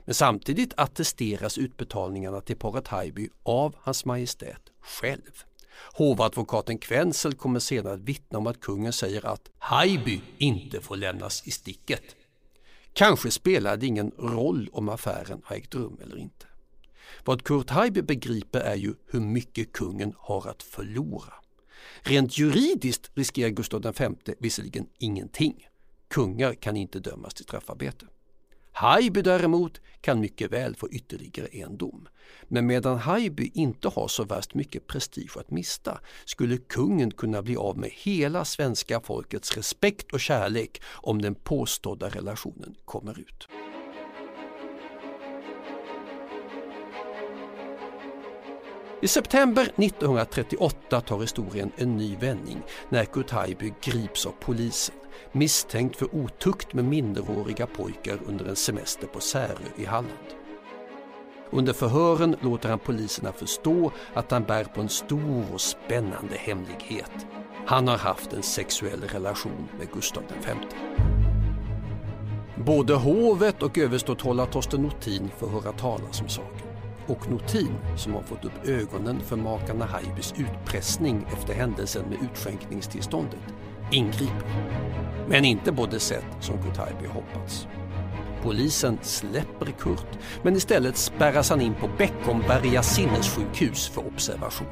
Men 0.09 0.13
samtidigt 0.13 0.73
attesteras 0.77 1.57
utbetalningarna 1.57 2.41
till 2.41 2.57
paret 2.57 2.87
Haijby 2.87 3.29
av 3.43 3.75
Hans 3.79 4.05
Majestät 4.05 4.61
själv. 4.81 5.43
Hovadvokaten 5.93 6.77
Kvensel 6.77 7.33
kommer 7.33 7.59
senare 7.59 7.93
att 7.93 7.99
vittna 7.99 8.37
om 8.37 8.47
att 8.47 8.59
kungen 8.59 8.93
säger 8.93 9.25
att 9.25 9.49
Haijby 9.57 10.21
inte 10.37 10.81
får 10.81 10.97
lämnas 10.97 11.47
i 11.47 11.51
sticket. 11.51 12.01
Kanske 12.93 13.31
spelar 13.31 13.77
det 13.77 13.85
ingen 13.85 14.11
roll 14.17 14.69
om 14.73 14.89
affären 14.89 15.41
har 15.45 15.55
ägt 15.55 15.75
rum 15.75 15.97
eller 16.01 16.17
inte. 16.17 16.45
Vad 17.25 17.43
Kurt 17.43 17.69
Haijby 17.69 18.01
begriper 18.01 18.59
är 18.59 18.75
ju 18.75 18.93
hur 19.07 19.19
mycket 19.19 19.71
kungen 19.71 20.13
har 20.17 20.47
att 20.47 20.63
förlora. 20.63 21.33
Rent 22.01 22.37
juridiskt 22.37 23.11
riskerar 23.13 23.49
Gustav 23.49 23.95
V 23.97 24.33
visserligen 24.39 24.87
ingenting. 24.97 25.67
Kungar 26.07 26.53
kan 26.53 26.77
inte 26.77 26.99
dömas 26.99 27.33
till 27.33 27.43
straffarbete. 27.43 28.05
Haijby 28.79 29.21
däremot 29.21 29.81
kan 30.01 30.19
mycket 30.19 30.51
väl 30.51 30.75
få 30.75 30.89
ytterligare 30.89 31.47
en 31.47 31.77
dom. 31.77 32.07
Men 32.47 32.67
medan 32.67 32.97
Haijby 32.97 33.51
inte 33.53 33.87
har 33.87 34.07
så 34.07 34.23
värst 34.23 34.53
mycket 34.53 34.87
prestige 34.87 35.37
att 35.37 35.51
mista 35.51 35.99
skulle 36.25 36.57
kungen 36.57 37.11
kunna 37.11 37.41
bli 37.41 37.55
av 37.55 37.77
med 37.77 37.89
hela 37.93 38.45
svenska 38.45 39.01
folkets 39.01 39.57
respekt 39.57 40.13
och 40.13 40.19
kärlek 40.19 40.81
om 40.91 41.21
den 41.21 41.35
påstådda 41.35 42.09
relationen 42.09 42.75
kommer 42.85 43.19
ut. 43.19 43.47
I 49.01 49.07
september 49.07 49.61
1938 49.61 51.01
tar 51.01 51.19
historien 51.21 51.71
en 51.75 51.97
ny 51.97 52.15
vändning 52.15 52.61
när 52.89 53.05
Kurt 53.05 53.31
Haijby 53.31 53.73
grips 53.81 54.25
av 54.25 54.33
polisen 54.39 54.95
misstänkt 55.31 55.95
för 55.95 56.15
otukt 56.15 56.73
med 56.73 56.85
minderåriga 56.85 57.67
pojkar 57.67 58.19
under 58.25 58.45
en 58.45 58.55
semester 58.55 59.07
på 59.07 59.19
Särö 59.19 59.67
i 59.77 59.85
Halland. 59.85 60.27
Under 61.51 61.73
förhören 61.73 62.35
låter 62.41 62.69
han 62.69 62.79
poliserna 62.79 63.31
förstå 63.31 63.91
att 64.13 64.31
han 64.31 64.43
bär 64.43 64.63
på 64.63 64.81
en 64.81 64.89
stor 64.89 65.45
och 65.53 65.61
spännande 65.61 66.35
hemlighet. 66.35 67.27
Han 67.65 67.87
har 67.87 67.97
haft 67.97 68.33
en 68.33 68.43
sexuell 68.43 69.01
relation 69.01 69.67
med 69.77 69.91
Gustav 69.91 70.23
V. 70.45 70.53
Både 72.65 72.93
hovet 72.93 73.63
och 73.63 73.77
överståthållare 73.77 74.51
Torsten 74.51 74.81
Notin 74.81 75.31
får 75.37 75.47
höra 75.47 75.71
talas 75.71 76.21
om 76.21 76.29
saken. 76.29 76.68
Och 77.09 77.29
Notin, 77.29 77.77
som 77.97 78.13
har 78.13 78.21
fått 78.21 78.45
upp 78.45 78.65
ögonen 78.65 79.19
för 79.19 79.35
makarna 79.35 79.85
Haijbys 79.85 80.33
utpressning 80.37 81.25
efter 81.33 81.53
händelsen 81.53 82.05
med 82.09 82.17
utskänkningstillståndet, 82.21 83.39
ingriper. 83.91 84.75
Men 85.29 85.45
inte 85.45 85.73
på 85.73 85.85
det 85.85 85.99
sätt 85.99 86.25
som 86.39 86.63
Kurt 86.63 86.77
Haijby 86.77 87.07
hoppats. 87.07 87.67
Polisen 88.41 88.97
släpper 89.01 89.65
Kurt 89.65 90.19
men 90.43 90.55
istället 90.55 90.97
spärras 90.97 91.49
han 91.49 91.61
in 91.61 91.73
på 91.73 91.89
Beckomberga 91.97 92.83
sinnessjukhus 92.83 93.87
för 93.87 94.07
observation. 94.07 94.67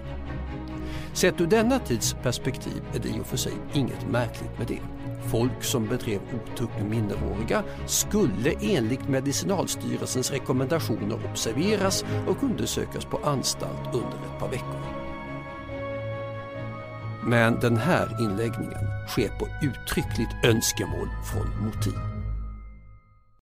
Sett 1.13 1.41
ur 1.41 1.48
denna 1.48 1.79
tids 1.79 2.13
perspektiv 2.24 2.84
är 2.94 3.00
det 3.00 3.10
i 3.10 3.22
och 3.22 3.27
för 3.27 3.38
sig 3.38 3.53
inget 3.74 4.10
märkligt 4.10 4.58
med 4.58 4.67
det. 4.67 4.96
Folk 5.31 5.63
som 5.63 5.88
bedrev 5.88 6.19
otukt 6.34 6.77
med 6.79 6.89
minderåriga 6.89 7.63
skulle 7.86 8.53
enligt 8.62 9.10
Medicinalstyrelsens 9.10 10.31
rekommendationer 10.31 11.19
observeras 11.31 12.05
och 12.27 12.43
undersökas 12.43 13.05
på 13.05 13.17
anstalt 13.17 13.88
under 13.93 14.17
ett 14.17 14.39
par 14.39 14.50
veckor. 14.50 14.98
Men 17.24 17.60
den 17.60 17.77
här 17.77 18.24
inläggningen 18.24 19.07
sker 19.07 19.29
på 19.39 19.48
uttryckligt 19.63 20.31
önskemål 20.43 21.10
från 21.34 21.65
motiv. 21.65 21.93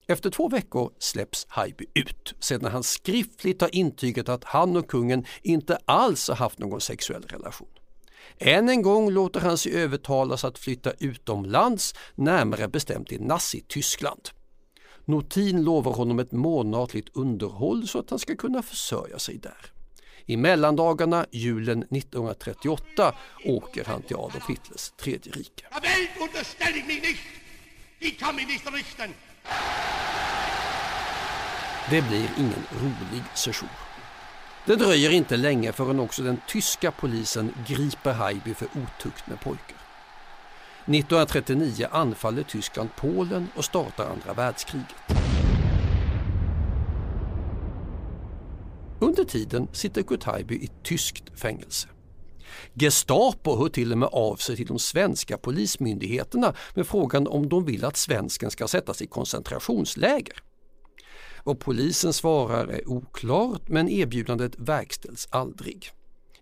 Efter 0.09 0.31
två 0.31 0.49
veckor 0.49 0.91
släpps 0.99 1.47
Haijby 1.49 1.87
ut 1.95 2.35
sedan 2.41 2.73
han 2.73 2.83
skriftligt 2.83 3.61
har 3.61 3.75
intygat 3.75 4.29
att 4.29 4.45
han 4.45 4.77
och 4.77 4.89
kungen 4.89 5.25
inte 5.43 5.79
alls 5.85 6.29
har 6.29 6.37
haft 6.37 6.59
någon 6.59 6.81
sexuell 6.81 7.23
relation. 7.23 7.69
Än 8.45 8.69
en 8.69 8.83
gång 8.83 9.11
låter 9.11 9.41
han 9.41 9.59
sig 9.59 9.73
övertalas 9.73 10.45
att 10.45 10.59
flytta 10.59 10.93
utomlands, 10.99 11.95
närmare 12.15 12.69
bestämt 12.69 13.09
till 13.09 13.23
Nazityskland. 13.23 14.29
Notin 15.05 15.65
lovar 15.65 15.93
honom 15.93 16.19
ett 16.19 16.33
månatligt 16.33 17.17
underhåll 17.17 17.89
så 17.89 17.99
att 17.99 18.11
han 18.11 18.19
ska 18.19 18.37
kunna 18.37 18.63
försörja 18.63 19.19
sig 19.19 19.39
där. 19.39 19.73
I 20.27 20.37
mellandagarna 20.37 21.27
julen 21.31 21.83
1938 21.83 23.15
åker 23.45 23.85
han 23.85 24.03
till 24.03 24.17
Adolf 24.17 24.49
Hitlers 24.49 24.91
tredje 24.91 25.33
rike. 25.33 25.65
Det 31.91 32.03
blir 32.03 32.31
ingen 32.39 32.63
rolig 32.83 33.23
session. 33.35 33.69
Det 34.67 34.77
dröjer 34.77 35.11
inte 35.11 35.37
länge 35.37 35.73
förrän 35.73 36.01
också 36.01 36.23
den 36.23 36.41
tyska 36.49 36.91
polisen 36.91 37.55
griper 37.67 38.13
Haijby 38.13 38.55
för 38.55 38.67
otukt 38.67 39.27
med 39.27 39.41
pojkar. 39.41 39.77
1939 40.87 41.87
anfaller 41.91 42.43
Tyskland 42.43 42.89
Polen 42.97 43.49
och 43.57 43.65
startar 43.65 44.11
andra 44.11 44.35
världskriget. 44.35 44.87
Under 49.01 49.25
tiden 49.25 49.69
sitter 49.73 50.03
Kurt 50.03 50.25
Haijby 50.25 50.55
i 50.55 50.71
tyskt 50.83 51.41
fängelse. 51.41 51.89
Gestapo 52.75 53.59
hör 53.59 53.69
till 53.69 53.93
och 53.93 53.99
med 53.99 54.09
av 54.13 54.37
sig 54.37 54.57
till 54.57 54.67
de 54.67 54.79
svenska 54.79 55.39
polismyndigheterna 55.39 56.55
med 56.75 56.87
frågan 56.87 57.27
om 57.27 57.49
de 57.49 57.65
vill 57.65 57.85
att 57.85 57.97
svensken 57.97 58.51
ska 58.51 58.69
sättas 58.69 59.03
i 59.03 59.07
koncentrationsläger. 59.07 60.52
Vad 61.45 61.59
polisen 61.59 62.13
svarar 62.13 62.67
är 62.67 62.89
oklart 62.89 63.69
men 63.69 63.89
erbjudandet 63.89 64.59
verkställs 64.59 65.29
aldrig. 65.31 65.91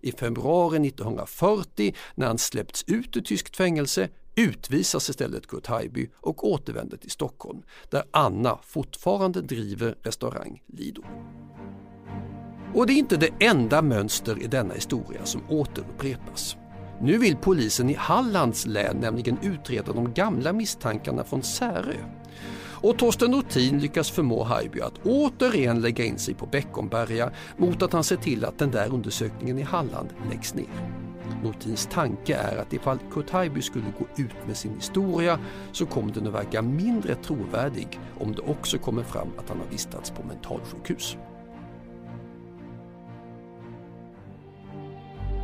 I 0.01 0.11
februari 0.11 0.87
1940 0.87 1.95
när 2.15 2.27
han 2.27 2.37
släppts 2.37 2.83
ut 2.87 3.17
ur 3.17 3.21
tyskt 3.21 3.57
fängelse 3.57 4.09
utvisas 4.35 5.09
istället 5.09 5.47
Kurt 5.47 5.67
Haijby 5.67 6.09
och 6.15 6.47
återvänder 6.47 6.97
till 6.97 7.11
Stockholm 7.11 7.61
där 7.89 8.03
Anna 8.11 8.59
fortfarande 8.63 9.41
driver 9.41 9.95
restaurang 10.03 10.61
Lido. 10.67 11.03
Och 12.73 12.87
det 12.87 12.93
är 12.93 12.97
inte 12.97 13.17
det 13.17 13.29
enda 13.39 13.81
mönster 13.81 14.43
i 14.43 14.47
denna 14.47 14.73
historia 14.73 15.25
som 15.25 15.41
återupprepas. 15.49 16.55
Nu 17.01 17.17
vill 17.17 17.37
polisen 17.37 17.89
i 17.89 17.93
Hallands 17.93 18.65
län 18.65 18.97
nämligen 18.97 19.37
utreda 19.41 19.93
de 19.93 20.13
gamla 20.13 20.53
misstankarna 20.53 21.23
från 21.23 21.43
Särö. 21.43 21.95
Och 22.81 22.97
Torsten 22.97 23.31
Notin 23.31 23.79
lyckas 23.79 24.11
förmå 24.11 24.43
Haijby 24.43 24.81
att 24.81 25.05
återigen 25.05 25.81
lägga 25.81 26.05
in 26.05 26.17
sig 26.17 26.33
på 26.33 26.45
Beckomberga 26.45 27.31
mot 27.57 27.81
att 27.81 27.93
han 27.93 28.03
ser 28.03 28.15
till 28.15 28.45
att 28.45 28.57
den 28.57 28.71
där 28.71 28.93
undersökningen 28.93 29.59
i 29.59 29.61
Halland 29.61 30.09
läggs 30.29 30.53
ner. 30.53 31.01
Notins 31.43 31.89
tanke 31.91 32.35
är 32.35 32.57
att 32.57 32.73
ifall 32.73 32.99
Kurt 33.11 33.29
Haijby 33.29 33.61
skulle 33.61 33.85
gå 33.99 34.23
ut 34.23 34.47
med 34.47 34.57
sin 34.57 34.75
historia 34.75 35.39
så 35.71 35.85
kommer 35.85 36.13
den 36.13 36.27
att 36.27 36.33
verka 36.33 36.61
mindre 36.61 37.15
trovärdig 37.15 37.99
om 38.19 38.35
det 38.35 38.41
också 38.41 38.77
kommer 38.77 39.03
fram 39.03 39.27
att 39.37 39.49
han 39.49 39.59
har 39.59 39.67
vistats 39.67 40.09
på 40.09 40.23
mentalsjukhus. 40.23 41.17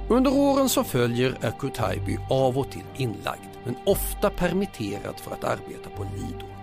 Under 0.10 0.34
åren 0.34 0.70
som 0.70 0.86
följer 0.86 1.38
är 1.42 1.52
Kurt 1.52 1.78
Haijby 1.78 2.18
av 2.30 2.58
och 2.58 2.72
till 2.72 2.84
inlagd 2.96 3.50
men 3.64 3.76
ofta 3.86 4.30
permitterad 4.30 5.20
för 5.20 5.32
att 5.32 5.44
arbeta 5.44 5.90
på 5.96 6.04
Lido. 6.04 6.57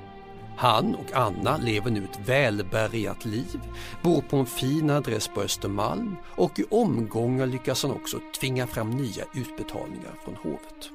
Han 0.57 0.95
och 0.95 1.13
Anna 1.13 1.57
lever 1.57 1.91
nu 1.91 2.05
ett 2.05 2.29
välbärgat 2.29 3.25
liv, 3.25 3.61
bor 4.03 4.21
på 4.21 4.37
en 4.37 4.47
fin 4.47 4.91
adress 4.91 5.29
på 5.29 5.41
Östermalm 5.41 6.17
och 6.37 6.59
i 6.59 6.65
omgångar 6.71 7.47
lyckas 7.47 7.83
han 7.83 7.93
också 7.93 8.21
tvinga 8.41 8.67
fram 8.67 8.91
nya 8.91 9.25
utbetalningar 9.35 10.15
från 10.25 10.37
hovet. 10.37 10.91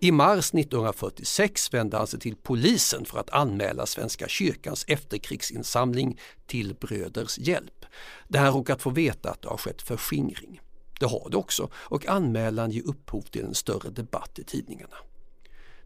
I 0.00 0.12
mars 0.12 0.54
1946 0.54 1.74
vände 1.74 1.96
han 1.96 2.06
sig 2.06 2.20
till 2.20 2.36
polisen 2.36 3.04
för 3.04 3.18
att 3.18 3.30
anmäla 3.30 3.86
Svenska 3.86 4.28
kyrkans 4.28 4.84
efterkrigsinsamling 4.88 6.20
till 6.46 6.74
Bröders 6.74 7.38
hjälp. 7.38 7.84
Där 8.28 8.40
han 8.40 8.52
råkat 8.52 8.82
få 8.82 8.90
veta 8.90 9.30
att 9.30 9.42
det 9.42 9.48
har 9.48 9.56
skett 9.56 9.82
förskingring. 9.82 10.60
Det 11.00 11.06
har 11.06 11.28
det 11.30 11.36
också 11.36 11.68
och 11.74 12.06
anmälan 12.06 12.70
ger 12.70 12.86
upphov 12.86 13.22
till 13.22 13.44
en 13.44 13.54
större 13.54 13.90
debatt 13.90 14.38
i 14.38 14.44
tidningarna. 14.44 14.96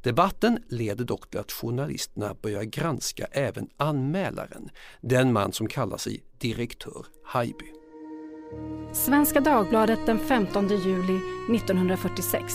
Debatten 0.03 0.59
leder 0.69 1.05
dock 1.05 1.31
till 1.31 1.41
att 1.41 1.53
journalisterna 1.53 2.35
börjar 2.43 2.63
granska 2.63 3.27
även 3.33 3.69
anmälaren, 3.77 4.71
den 5.01 5.33
man 5.33 5.53
som 5.53 5.67
kallar 5.67 5.97
sig 5.97 6.25
direktör 6.39 7.07
Haijby. 7.25 7.67
Svenska 8.93 9.41
Dagbladet 9.41 10.07
den 10.07 10.19
15 10.19 10.69
juli 10.69 11.21
1946 11.57 12.55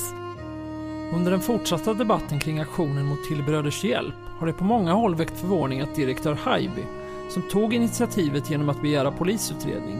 under 1.14 1.32
den 1.32 1.42
fortsatta 1.42 1.94
debatten 1.94 2.40
kring 2.40 2.60
aktionen 2.60 3.06
mot 3.06 3.24
Tillbröders 3.24 3.84
hjälp 3.84 4.16
har 4.40 4.48
det 4.48 4.54
på 4.54 4.64
många 4.64 4.94
håll 4.94 5.16
väckt 5.16 5.40
förvåning 5.40 5.82
att 5.82 5.96
direktör 5.96 6.34
Haijby, 6.34 6.84
som 7.30 7.50
tog 7.50 7.74
initiativet 7.74 8.50
genom 8.50 8.70
att 8.70 8.82
begära 8.82 9.12
polisutredning, 9.12 10.00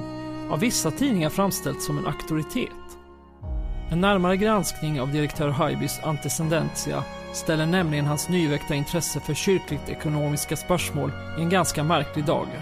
av 0.50 0.60
vissa 0.60 0.92
tidningar 0.92 1.30
framställts 1.30 1.86
som 1.86 1.98
en 1.98 2.06
auktoritet. 2.06 2.72
En 3.92 4.02
närmare 4.02 4.38
granskning 4.38 5.02
av 5.02 5.12
direktör 5.12 5.50
Haijbys 5.50 6.00
antecedentia 6.04 7.04
ställer 7.36 7.66
nämligen 7.66 8.06
hans 8.06 8.30
nyväckta 8.30 8.76
intresse 8.76 9.20
för 9.20 9.34
kyrkligt 9.34 9.90
ekonomiska 9.90 10.56
spörsmål 10.56 11.12
i 11.38 11.42
en 11.42 11.50
ganska 11.50 11.84
märklig 11.84 12.26
dager. 12.26 12.62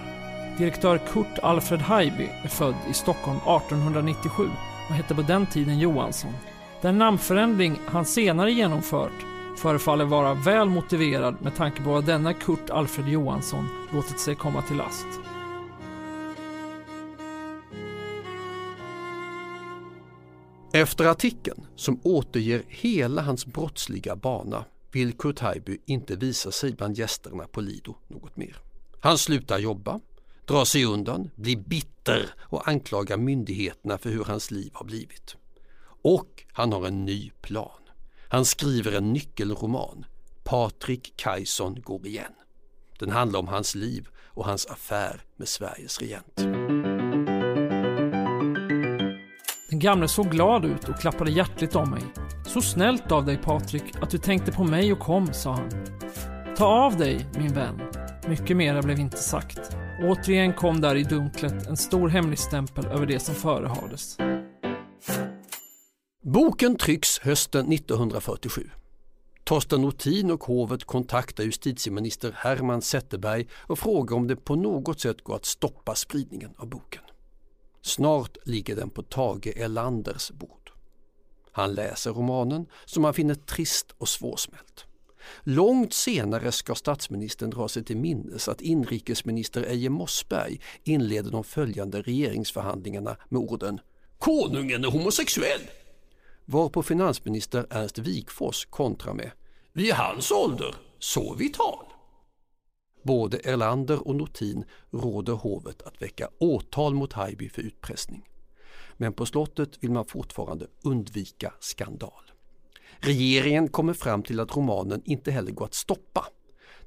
Direktör 0.58 0.98
Kurt 0.98 1.40
Alfred 1.44 1.82
Haijby 1.82 2.30
är 2.44 2.48
född 2.48 2.76
i 2.90 2.94
Stockholm 2.94 3.38
1897 3.38 4.44
och 4.90 4.96
hette 4.96 5.16
på 5.16 5.22
den 5.22 5.46
tiden 5.46 5.80
Johansson. 5.80 6.34
Den 6.82 6.98
namnförändring 6.98 7.80
han 7.86 8.06
senare 8.06 8.52
genomfört 8.52 9.26
förefaller 9.58 10.06
vara 10.06 10.34
väl 10.34 10.70
motiverad 10.70 11.36
med 11.42 11.56
tanke 11.56 11.84
på 11.84 11.90
vad 11.90 12.06
denna 12.06 12.34
Kurt 12.34 12.70
Alfred 12.70 13.08
Johansson 13.08 13.70
låtit 13.94 14.20
sig 14.20 14.36
komma 14.36 14.62
till 14.62 14.78
last. 14.78 15.08
Efter 20.76 21.06
artikeln, 21.06 21.66
som 21.76 22.00
återger 22.04 22.64
hela 22.68 23.22
hans 23.22 23.46
brottsliga 23.46 24.16
bana, 24.16 24.66
vill 24.92 25.14
Kurt 25.14 25.40
Haijby 25.40 25.78
inte 25.86 26.16
visa 26.16 26.52
sig 26.52 26.74
bland 26.74 26.98
gästerna 26.98 27.44
på 27.44 27.62
Lido 27.62 27.96
något 28.08 28.38
mer. 28.38 28.58
Han 29.00 29.18
slutar 29.18 29.60
jobba, 29.60 30.00
drar 30.46 30.66
sig 30.66 30.86
undan, 30.86 31.30
blir 31.36 31.58
bitter 31.58 32.30
och 32.40 32.68
anklagar 32.68 33.18
myndigheterna 33.18 33.98
för 33.98 34.10
hur 34.10 34.24
hans 34.24 34.52
liv 34.52 34.72
har 34.74 34.86
blivit. 34.86 35.36
Och 36.02 36.44
han 36.52 36.74
har 36.74 36.88
en 36.88 37.06
ny 37.06 37.32
plan. 37.42 37.82
Han 38.30 38.46
skriver 38.46 38.92
en 38.92 39.14
nyckelroman, 39.14 40.06
Patrik 40.44 41.14
Kajson 41.16 41.82
går 41.82 42.08
igen. 42.08 42.34
Den 43.00 43.10
handlar 43.10 43.40
om 43.40 43.48
hans 43.48 43.76
liv 43.76 44.08
och 44.18 44.46
hans 44.46 44.66
affär 44.66 45.22
med 45.38 45.48
Sveriges 45.48 46.00
regent. 46.00 46.40
Gamle 49.84 50.08
såg 50.08 50.32
glad 50.32 50.66
ut 50.66 50.90
och 50.90 51.00
klappade 51.00 51.32
hjärtligt 51.32 51.76
om 51.76 51.90
mig. 51.90 52.02
Så 52.46 52.62
snällt 52.62 53.12
av 53.12 53.26
dig 53.26 53.38
Patrik 53.38 53.84
att 54.02 54.10
du 54.10 54.18
tänkte 54.18 54.52
på 54.52 54.64
mig 54.64 54.94
och 54.94 55.00
kom, 55.00 55.34
sa 55.34 55.52
han. 55.52 55.70
Ta 56.58 56.66
av 56.66 56.98
dig, 56.98 57.28
min 57.38 57.54
vän. 57.54 57.82
Mycket 58.28 58.58
mera 58.58 58.82
blev 58.82 59.00
inte 59.00 59.18
sagt. 59.18 59.78
Återigen 60.02 60.54
kom 60.54 60.82
där 60.82 60.96
i 60.96 61.04
dunklet 61.04 61.68
en 61.68 61.78
stor 61.78 62.10
hemligstämpel 62.10 62.86
över 62.86 63.06
det 63.06 63.20
som 63.20 63.36
förehades. 63.36 64.18
Boken 66.24 66.76
trycks 66.76 67.20
hösten 67.20 67.72
1947. 67.72 68.70
Torsten 69.44 69.82
Notin 69.82 70.32
och 70.32 70.44
hovet 70.44 70.84
kontaktar 70.84 71.44
justitieminister 71.44 72.34
Herman 72.38 72.82
Zetterberg 72.82 73.48
och 73.54 73.80
frågar 73.80 74.16
om 74.16 74.28
det 74.28 74.36
på 74.36 74.56
något 74.56 75.00
sätt 75.00 75.24
går 75.24 75.36
att 75.36 75.46
stoppa 75.46 75.96
spridningen 75.96 76.54
av 76.58 76.70
boken. 76.70 77.03
Snart 77.86 78.38
ligger 78.46 78.76
den 78.76 78.90
på 78.90 79.04
Tage 79.04 79.48
Erlanders 79.58 80.32
bord. 80.32 80.72
Han 81.52 81.74
läser 81.74 82.12
romanen 82.12 82.66
som 82.86 83.04
han 83.04 83.14
finner 83.14 83.36
trist 83.36 83.96
och 83.98 84.10
svårsmält. 84.10 84.86
Långt 85.44 85.94
senare 85.94 86.52
ska 86.52 86.76
statsministern 86.76 87.50
dra 87.50 87.68
sig 87.68 87.84
till 87.84 87.98
minnes 87.98 88.48
att 88.48 88.62
inrikesminister 88.62 89.64
Eje 89.64 89.90
Mossberg 89.90 90.62
inleder 90.84 91.32
de 91.32 91.44
följande 91.44 92.02
regeringsförhandlingarna 92.02 93.18
med 93.30 93.42
orden 93.42 93.80
”Konungen 94.20 94.84
är 94.84 94.92
homosexuell” 94.92 95.62
varpå 96.46 96.84
finansminister 96.84 97.66
Ernst 97.70 97.98
Wigforss 97.98 98.66
kontrar 98.66 99.14
med 99.14 99.32
”Vid 99.74 99.94
hans 99.94 100.32
ålder, 100.32 100.76
så 101.00 101.36
vital”. 101.36 101.93
Både 103.04 103.38
Erlander 103.38 104.08
och 104.08 104.16
Notin 104.16 104.66
råder 104.92 105.34
hovet 105.34 105.82
att 105.82 106.02
väcka 106.02 106.30
åtal 106.38 106.94
mot 106.94 107.14
Haijby 107.14 107.50
för 107.50 107.62
utpressning. 107.62 108.24
Men 108.98 109.14
på 109.14 109.26
slottet 109.26 109.84
vill 109.84 109.92
man 109.92 110.06
fortfarande 110.06 110.68
undvika 110.84 111.54
skandal. 111.60 112.32
Regeringen 113.00 113.68
kommer 113.68 113.94
fram 113.94 114.24
till 114.24 114.40
att 114.40 114.56
romanen 114.56 115.02
inte 115.06 115.32
heller 115.32 115.52
går 115.52 115.66
att 115.66 115.74
stoppa. 115.74 116.28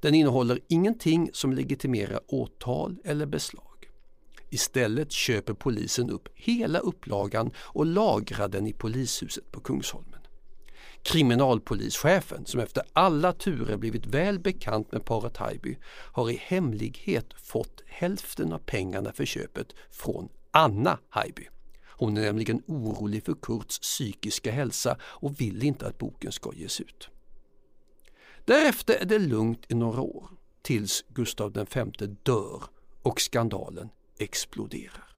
Den 0.00 0.14
innehåller 0.14 0.61
ingenting 0.68 1.31
som 1.33 1.52
legitimerar 1.52 2.20
åtal 2.29 2.96
eller 3.05 3.26
beslag. 3.26 3.62
Istället 4.50 5.12
köper 5.12 5.55
polisen 5.55 6.11
upp 6.11 6.29
hela 6.35 6.79
upplagan 6.79 7.50
och 7.59 7.87
lagrar 7.87 8.48
den 8.48 8.66
i 8.66 8.72
polishuset 8.72 9.52
på 9.52 9.61
Kungsholmen. 9.61 10.20
Kriminalpolischefen, 11.06 12.46
som 12.46 12.60
efter 12.60 12.82
alla 12.92 13.32
turer 13.32 13.76
blivit 13.76 14.06
väl 14.06 14.38
bekant 14.38 14.92
med 14.92 15.04
paret 15.04 15.36
Haijby, 15.36 15.78
har 15.86 16.30
i 16.30 16.40
hemlighet 16.42 17.26
fått 17.36 17.82
hälften 17.86 18.52
av 18.52 18.58
pengarna 18.58 19.12
för 19.12 19.24
köpet 19.24 19.74
från 19.90 20.28
Anna 20.50 20.98
Haijby. 21.08 21.48
Hon 21.88 22.16
är 22.16 22.22
nämligen 22.22 22.62
orolig 22.66 23.24
för 23.24 23.34
Kurts 23.42 23.78
psykiska 23.78 24.52
hälsa 24.52 24.96
och 25.02 25.40
vill 25.40 25.62
inte 25.62 25.86
att 25.86 25.98
boken 25.98 26.32
ska 26.32 26.52
ges 26.54 26.80
ut. 26.80 27.08
Därefter 28.44 28.94
är 28.94 29.04
det 29.04 29.18
lugnt 29.18 29.66
i 29.68 29.74
några 29.74 30.00
år, 30.00 30.28
tills 30.62 31.04
Gustav 31.08 31.52
V 31.74 32.06
dör 32.22 32.62
och 33.02 33.20
skandalen 33.20 33.88
exploderar. 34.18 35.15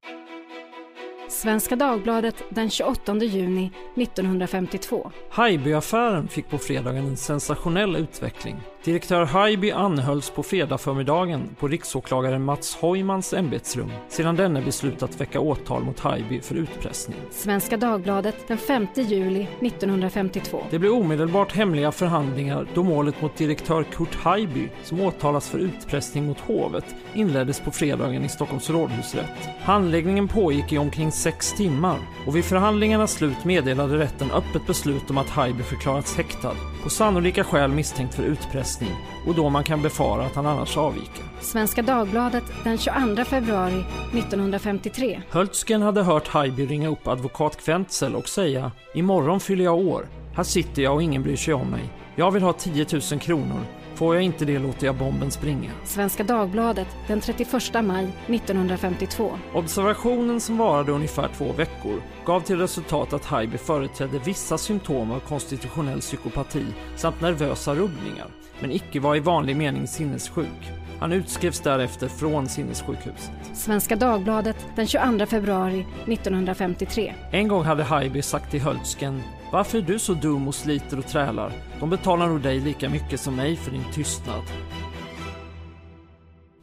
Svenska 1.29 1.77
Dagbladet 1.77 2.45
den 2.51 2.71
28 2.71 3.15
juni 3.15 3.71
1952. 3.97 5.11
Haijby-affären 5.31 6.29
fick 6.29 6.51
på 6.51 6.59
fredagen 6.59 7.07
en 7.07 7.17
sensationell 7.17 7.97
utveckling. 7.97 8.57
Direktör 8.85 9.25
Haijby 9.25 9.71
anhölls 9.71 10.31
på 10.31 10.43
fredag 10.43 10.79
förmiddagen 10.79 11.57
på 11.59 11.69
riksåklagaren 11.69 12.45
Mats 12.45 12.77
Hojmans 12.77 13.33
ämbetsrum 13.33 13.93
sedan 14.09 14.37
denne 14.37 14.63
beslutat 14.63 15.21
väcka 15.21 15.41
åtal 15.41 15.85
mot 15.85 16.01
Haijby 16.01 16.41
för 16.41 16.55
utpressning. 16.55 17.17
Svenska 17.31 17.77
Dagbladet 17.77 18.49
den 18.49 18.59
5 18.59 18.87
juli 18.95 19.47
1952. 19.61 20.63
Det 20.71 20.79
blev 20.79 20.93
omedelbart 20.93 21.53
hemliga 21.53 21.93
förhandlingar 21.93 22.67
då 22.75 22.83
målet 22.83 23.23
mot 23.23 23.37
direktör 23.37 23.83
Kurt 23.83 24.15
Haijby, 24.15 24.69
som 24.85 25.01
åtalas 25.01 25.49
för 25.49 25.59
utpressning 25.59 26.27
mot 26.27 26.41
hovet, 26.41 26.95
inleddes 27.15 27.61
på 27.61 27.71
fredagen 27.71 28.25
i 28.25 28.29
Stockholms 28.29 28.71
rådhusrätt. 28.71 29.49
Handläggningen 29.61 30.29
pågick 30.29 30.73
i 30.73 30.79
omkring 30.79 31.13
sex 31.19 31.53
timmar 31.53 31.99
och 32.27 32.37
vid 32.37 32.45
förhandlingarnas 32.45 33.13
slut 33.13 33.45
meddelade 33.45 33.99
rätten 33.99 34.31
öppet 34.31 34.67
beslut 34.67 35.11
om 35.11 35.19
att 35.19 35.29
Haijby 35.29 35.63
förklarats 35.63 36.17
häktad 36.17 36.55
på 36.83 36.91
sannolika 36.91 37.45
skäl 37.45 37.71
misstänkt 37.71 38.15
för 38.15 38.23
utpressning 38.23 38.91
och 39.27 39.35
då 39.35 39.49
man 39.51 39.65
kan 39.65 39.83
befara 39.83 40.27
att 40.27 40.35
han 40.35 40.47
annars 40.47 40.77
avviker. 40.77 41.25
Svenska 41.41 41.83
Dagbladet 41.83 42.45
den 42.65 42.79
22 42.79 43.25
februari 43.25 43.85
1953. 44.13 45.21
Höltzgen 45.31 45.83
hade 45.83 46.03
hört 46.03 46.29
Haijby 46.29 46.67
ringa 46.67 46.89
upp 46.89 47.09
advokat 47.09 47.65
Kventzel 47.65 48.15
och 48.15 48.29
säga 48.29 48.73
“Imorgon 48.95 49.41
fyller 49.41 49.65
jag 49.65 49.79
år. 49.79 50.07
Här 50.35 50.45
sitter 50.45 50.83
jag 50.83 50.95
och 50.95 51.03
ingen 51.03 51.23
bryr 51.23 51.37
sig 51.37 51.55
om 51.55 51.71
mig. 51.71 51.93
Jag 52.17 52.31
vill 52.31 52.43
ha 52.43 52.53
10 52.53 52.87
000 53.11 53.21
kronor. 53.21 53.61
Får 53.99 54.15
jag 54.15 54.25
inte 54.25 54.45
det 54.45 54.59
låter 54.59 54.87
jag 54.87 54.97
bomben 54.97 55.31
springa. 55.31 55.71
Svenska 55.85 56.25
Dagbladet 56.25 56.89
den 57.07 57.21
31 57.21 57.53
maj 57.85 58.09
1952. 58.27 59.33
Observationen 59.55 60.41
som 60.41 60.59
varade 60.59 60.93
ungefär 60.93 61.29
två 61.37 61.53
veckor 61.53 62.03
gav 62.27 62.41
till 62.41 62.59
resultat 62.59 63.13
att 63.13 63.25
Haijby 63.25 63.59
företrädde 63.59 64.19
vissa 64.19 64.59
symptom 64.59 65.11
av 65.11 65.21
konstitutionell 65.21 66.01
psykopati 66.01 66.65
samt 66.97 67.21
nervösa 67.21 67.75
rubbningar, 67.75 68.27
men 68.61 68.73
icke 68.73 69.01
var 69.01 69.17
i 69.17 69.21
vanlig 69.21 69.57
mening 69.57 69.87
sinnessjuk. 69.87 70.88
Han 71.01 71.13
utskrevs 71.13 71.61
därefter 71.61 72.09
från 72.09 72.49
sinnessjukhuset. 72.49 73.31
Svenska 73.55 73.97
Dagbladet 73.97 74.67
den 74.77 74.87
22 74.87 75.27
februari 75.27 75.87
1953. 76.07 77.15
En 77.33 77.49
gång 77.49 77.65
hade 77.65 77.83
Haijby 77.83 78.23
sagt 78.23 78.51
till 78.51 78.61
Höltzgen 78.61 79.23
varför 79.53 79.79
är 79.79 79.83
du 79.83 79.99
så 79.99 80.15
dum 80.15 80.49
och 80.49 80.55
sliter 80.55 80.99
och 80.99 81.07
trälar? 81.07 81.53
De 81.81 81.91
betalar 81.91 82.29
nog 82.29 82.43
dig 82.43 82.61
lika 82.61 82.89
mycket 82.89 83.21
som 83.21 83.37
mig 83.37 83.57
för 83.57 83.71
din 83.71 83.93
tystnad. 83.93 84.43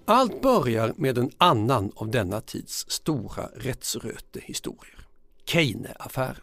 Allt 0.07 0.41
börjar 0.41 0.93
med 0.95 1.17
en 1.17 1.31
annan 1.37 1.91
av 1.95 2.11
denna 2.11 2.41
tids 2.41 2.85
stora 2.89 3.49
rättsrötehistorier. 3.55 5.07
Keine-affären. 5.45 6.35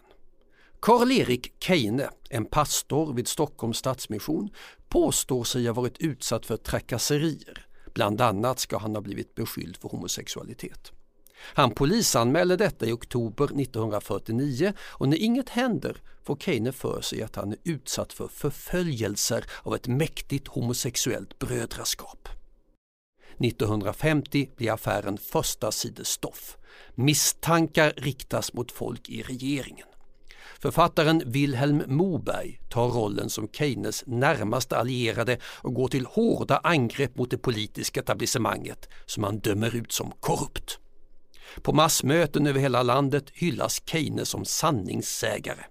Karl-Erik 0.81 1.53
Keine, 1.59 2.09
en 2.31 2.45
pastor 2.45 3.15
vid 3.15 3.29
Stockholms 3.29 3.79
stadsmission, 3.79 4.51
påstår 4.89 5.45
sig 5.45 5.67
ha 5.67 5.73
varit 5.73 5.99
utsatt 5.99 6.47
för 6.47 6.57
trakasserier. 6.57 7.67
Bland 7.95 8.21
annat 8.21 8.59
ska 8.59 8.79
han 8.79 8.95
ha 8.95 9.03
blivit 9.03 9.35
beskylld 9.35 9.77
för 9.77 9.89
homosexualitet. 9.89 10.93
Han 11.55 11.71
polisanmäler 11.71 12.57
detta 12.57 12.87
i 12.87 12.93
oktober 12.93 13.45
1949 13.45 14.73
och 14.81 15.09
när 15.09 15.17
inget 15.17 15.49
händer 15.49 15.97
får 16.23 16.37
Keine 16.37 16.73
för 16.73 17.01
sig 17.01 17.23
att 17.23 17.37
han 17.37 17.53
är 17.53 17.59
utsatt 17.65 18.13
för 18.13 18.29
förföljelser 18.29 19.45
av 19.63 19.75
ett 19.75 19.89
mäktigt 19.89 20.49
homosexuellt 20.49 21.39
brödraskap. 21.39 22.29
1950 23.39 24.51
blir 24.57 24.73
affären 24.73 25.19
första 25.19 25.73
sidestoff. 25.73 26.57
Misstankar 26.95 27.93
riktas 27.97 28.53
mot 28.53 28.73
folk 28.73 29.09
i 29.09 29.23
regeringen. 29.23 29.89
Författaren 30.63 31.23
Vilhelm 31.27 31.83
Moberg 31.87 32.61
tar 32.69 32.89
rollen 32.89 33.31
som 33.31 33.49
Keynes 33.49 34.05
närmaste 34.07 34.77
allierade 34.77 35.39
och 35.45 35.75
går 35.75 35.89
till 35.89 36.07
hårda 36.07 36.57
angrepp 36.57 37.17
mot 37.17 37.31
det 37.31 37.39
politiska 37.39 38.01
etablissemanget 38.01 38.89
som 39.07 39.25
han 39.25 39.39
dömer 39.39 39.77
ut 39.77 39.93
som 39.93 40.13
korrupt. 40.21 40.79
På 41.63 41.73
massmöten 41.73 42.47
över 42.47 42.61
hela 42.61 42.83
landet 42.83 43.31
hyllas 43.35 43.83
Keynes 43.87 44.29
som 44.29 44.45
sanningssägare. 44.45 45.65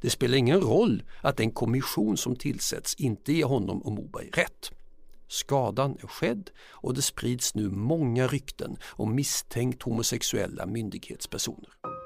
Det 0.00 0.10
spelar 0.10 0.36
ingen 0.36 0.60
roll 0.60 1.02
att 1.22 1.36
den 1.36 1.50
kommission 1.50 2.16
som 2.16 2.36
tillsätts 2.36 2.94
inte 2.94 3.32
ger 3.32 3.46
honom 3.46 3.82
och 3.82 3.92
Moberg 3.92 4.30
rätt. 4.32 4.70
Skadan 5.28 5.96
är 6.02 6.06
skedd 6.06 6.50
och 6.70 6.94
det 6.94 7.02
sprids 7.02 7.54
nu 7.54 7.70
många 7.70 8.26
rykten 8.26 8.76
om 8.86 9.14
misstänkt 9.14 9.82
homosexuella 9.82 10.66
myndighetspersoner. 10.66 11.99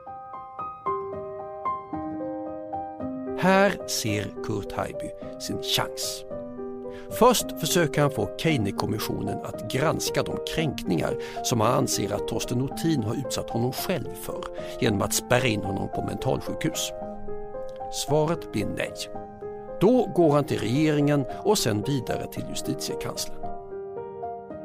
Här 3.45 3.73
ser 3.87 4.45
Kurt 4.45 4.73
Haijby 4.73 5.11
sin 5.41 5.63
chans. 5.63 6.25
Först 7.11 7.61
försöker 7.61 8.01
han 8.01 8.11
få 8.11 8.37
Keynekommissionen 8.39 9.39
att 9.45 9.73
granska 9.73 10.23
de 10.23 10.39
kränkningar 10.55 11.17
som 11.43 11.61
han 11.61 11.73
anser 11.73 12.15
att 12.15 12.29
Torsten 12.29 12.59
Nothin 12.59 13.03
har 13.03 13.15
utsatt 13.15 13.51
honom 13.51 13.73
själv 13.73 14.15
för 14.23 14.45
genom 14.81 15.03
att 15.03 15.15
spärra 15.15 15.47
in 15.47 15.63
honom 15.63 15.89
på 15.95 16.03
mentalsjukhus. 16.03 16.93
Svaret 17.93 18.53
blir 18.53 18.67
nej. 18.67 18.95
Då 19.81 20.07
går 20.15 20.33
han 20.33 20.45
till 20.45 20.59
regeringen 20.59 21.25
och 21.43 21.59
sen 21.59 21.83
vidare 21.83 22.27
till 22.33 22.45
justitiekanslern. 22.49 23.39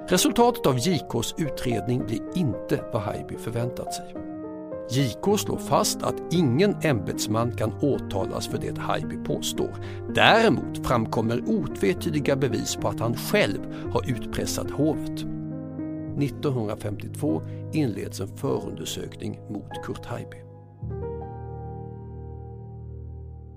Resultatet 0.08 0.66
av 0.66 0.78
JKs 0.78 1.36
utredning 1.38 2.06
blir 2.06 2.38
inte 2.38 2.84
vad 2.94 3.02
Haijby 3.02 3.38
förväntat 3.38 3.94
sig. 3.94 4.16
JK 4.92 5.40
slår 5.40 5.58
fast 5.58 6.04
att 6.04 6.34
ingen 6.34 6.76
ämbetsman 6.82 7.52
kan 7.52 7.74
åtalas 7.82 8.48
för 8.48 8.58
det 8.58 8.78
Haijby 8.78 9.18
påstår. 9.18 9.76
Däremot 10.16 10.88
framkommer 10.88 11.44
otvetydiga 11.50 12.36
bevis 12.36 12.76
på 12.76 12.88
att 12.88 13.00
han 13.00 13.16
själv 13.16 13.60
har 13.92 14.10
utpressat 14.10 14.72
hovet. 14.72 15.26
1952 16.24 17.42
inleds 17.74 18.20
en 18.20 18.38
förundersökning 18.38 19.40
mot 19.50 19.84
Kurt 19.84 20.06
Haijby. 20.06 20.38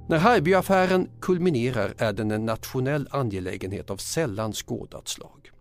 När 0.09 0.19
Haijby-affären 0.19 1.09
kulminerar 1.21 1.95
är 1.99 2.13
den 2.13 2.31
en 2.31 2.47
nationell 2.47 3.09
angelägenhet 3.11 3.91
av 3.91 3.97
sällan 3.97 4.53
skådat 4.53 5.09
slag. 5.09 5.52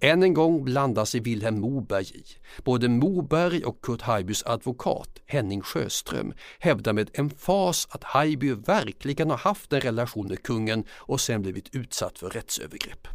Än 0.00 0.22
en 0.22 0.34
gång 0.34 0.64
blandar 0.64 1.04
sig 1.04 1.20
Vilhelm 1.20 1.60
Moberg 1.60 2.06
i. 2.14 2.24
Både 2.64 2.88
Moberg 2.88 3.64
och 3.64 3.80
Kurt 3.80 4.02
Haijbys 4.02 4.42
advokat 4.46 5.18
Henning 5.26 5.62
Sjöström 5.62 6.32
hävdar 6.58 6.92
med 6.92 7.10
emfas 7.14 7.88
att 7.90 8.04
Haijby 8.04 8.52
verkligen 8.52 9.30
har 9.30 9.36
haft 9.36 9.72
en 9.72 9.80
relation 9.80 10.26
med 10.26 10.42
kungen 10.42 10.84
och 10.90 11.20
sen 11.20 11.42
blivit 11.42 11.74
utsatt 11.74 12.18
för 12.18 12.30
rättsövergrepp. 12.30 13.08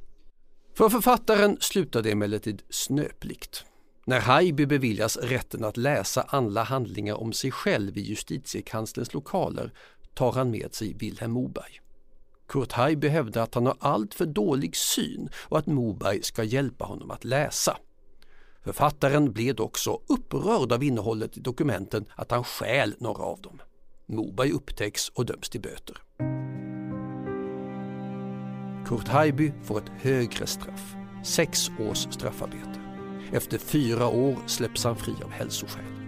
För 0.78 0.90
författaren 0.90 1.58
slutar 1.60 2.02
det 2.02 2.12
emellertid 2.12 2.62
snöpligt. 2.70 3.66
När 4.06 4.20
Haijby 4.20 4.66
beviljas 4.66 5.18
rätten 5.18 5.64
att 5.64 5.78
läsa 5.78 6.22
alla 6.22 6.64
handlingar 6.64 7.16
om 7.16 7.34
sig 7.34 7.52
själv 7.52 7.98
i 7.98 8.02
justitiekanslerns 8.02 9.14
lokaler 9.14 9.74
tar 10.14 10.32
han 10.32 10.52
med 10.52 10.74
sig 10.74 10.94
Vilhelm 10.94 11.32
Moberg. 11.32 11.83
Kurt 12.54 12.72
Haijby 12.72 13.08
hävdar 13.08 13.44
att 13.44 13.56
han 13.56 13.66
har 13.66 13.78
alltför 13.80 14.26
dålig 14.26 14.76
syn 14.76 15.30
och 15.36 15.58
att 15.58 15.66
Moberg 15.66 16.24
ska 16.24 16.44
hjälpa 16.44 16.86
honom 16.86 17.12
att 17.12 17.24
läsa. 17.24 17.78
Författaren 18.64 19.32
blev 19.34 19.56
dock 19.56 19.78
så 19.78 20.02
upprörd 20.08 20.72
av 20.72 20.84
innehållet 20.84 21.38
i 21.38 21.40
dokumenten 21.40 22.06
att 22.16 22.32
han 22.32 22.44
stjäl 22.44 22.96
några 23.00 23.24
av 23.24 23.42
dem. 23.42 23.62
Moberg 24.06 24.52
upptäcks 24.52 25.10
och 25.10 25.26
döms 25.26 25.50
till 25.50 25.62
böter. 25.62 25.98
Kurt 28.86 29.08
Haijby 29.08 29.54
får 29.64 29.78
ett 29.78 29.92
högre 30.02 30.48
straff, 30.48 30.94
sex 31.26 31.70
års 31.80 32.14
straffarbete. 32.14 32.82
Efter 33.32 33.58
fyra 33.58 34.08
år 34.08 34.38
släpps 34.48 34.84
han 34.84 34.96
fri 34.96 35.14
av 35.24 35.32
hälsoskäl. 35.32 36.03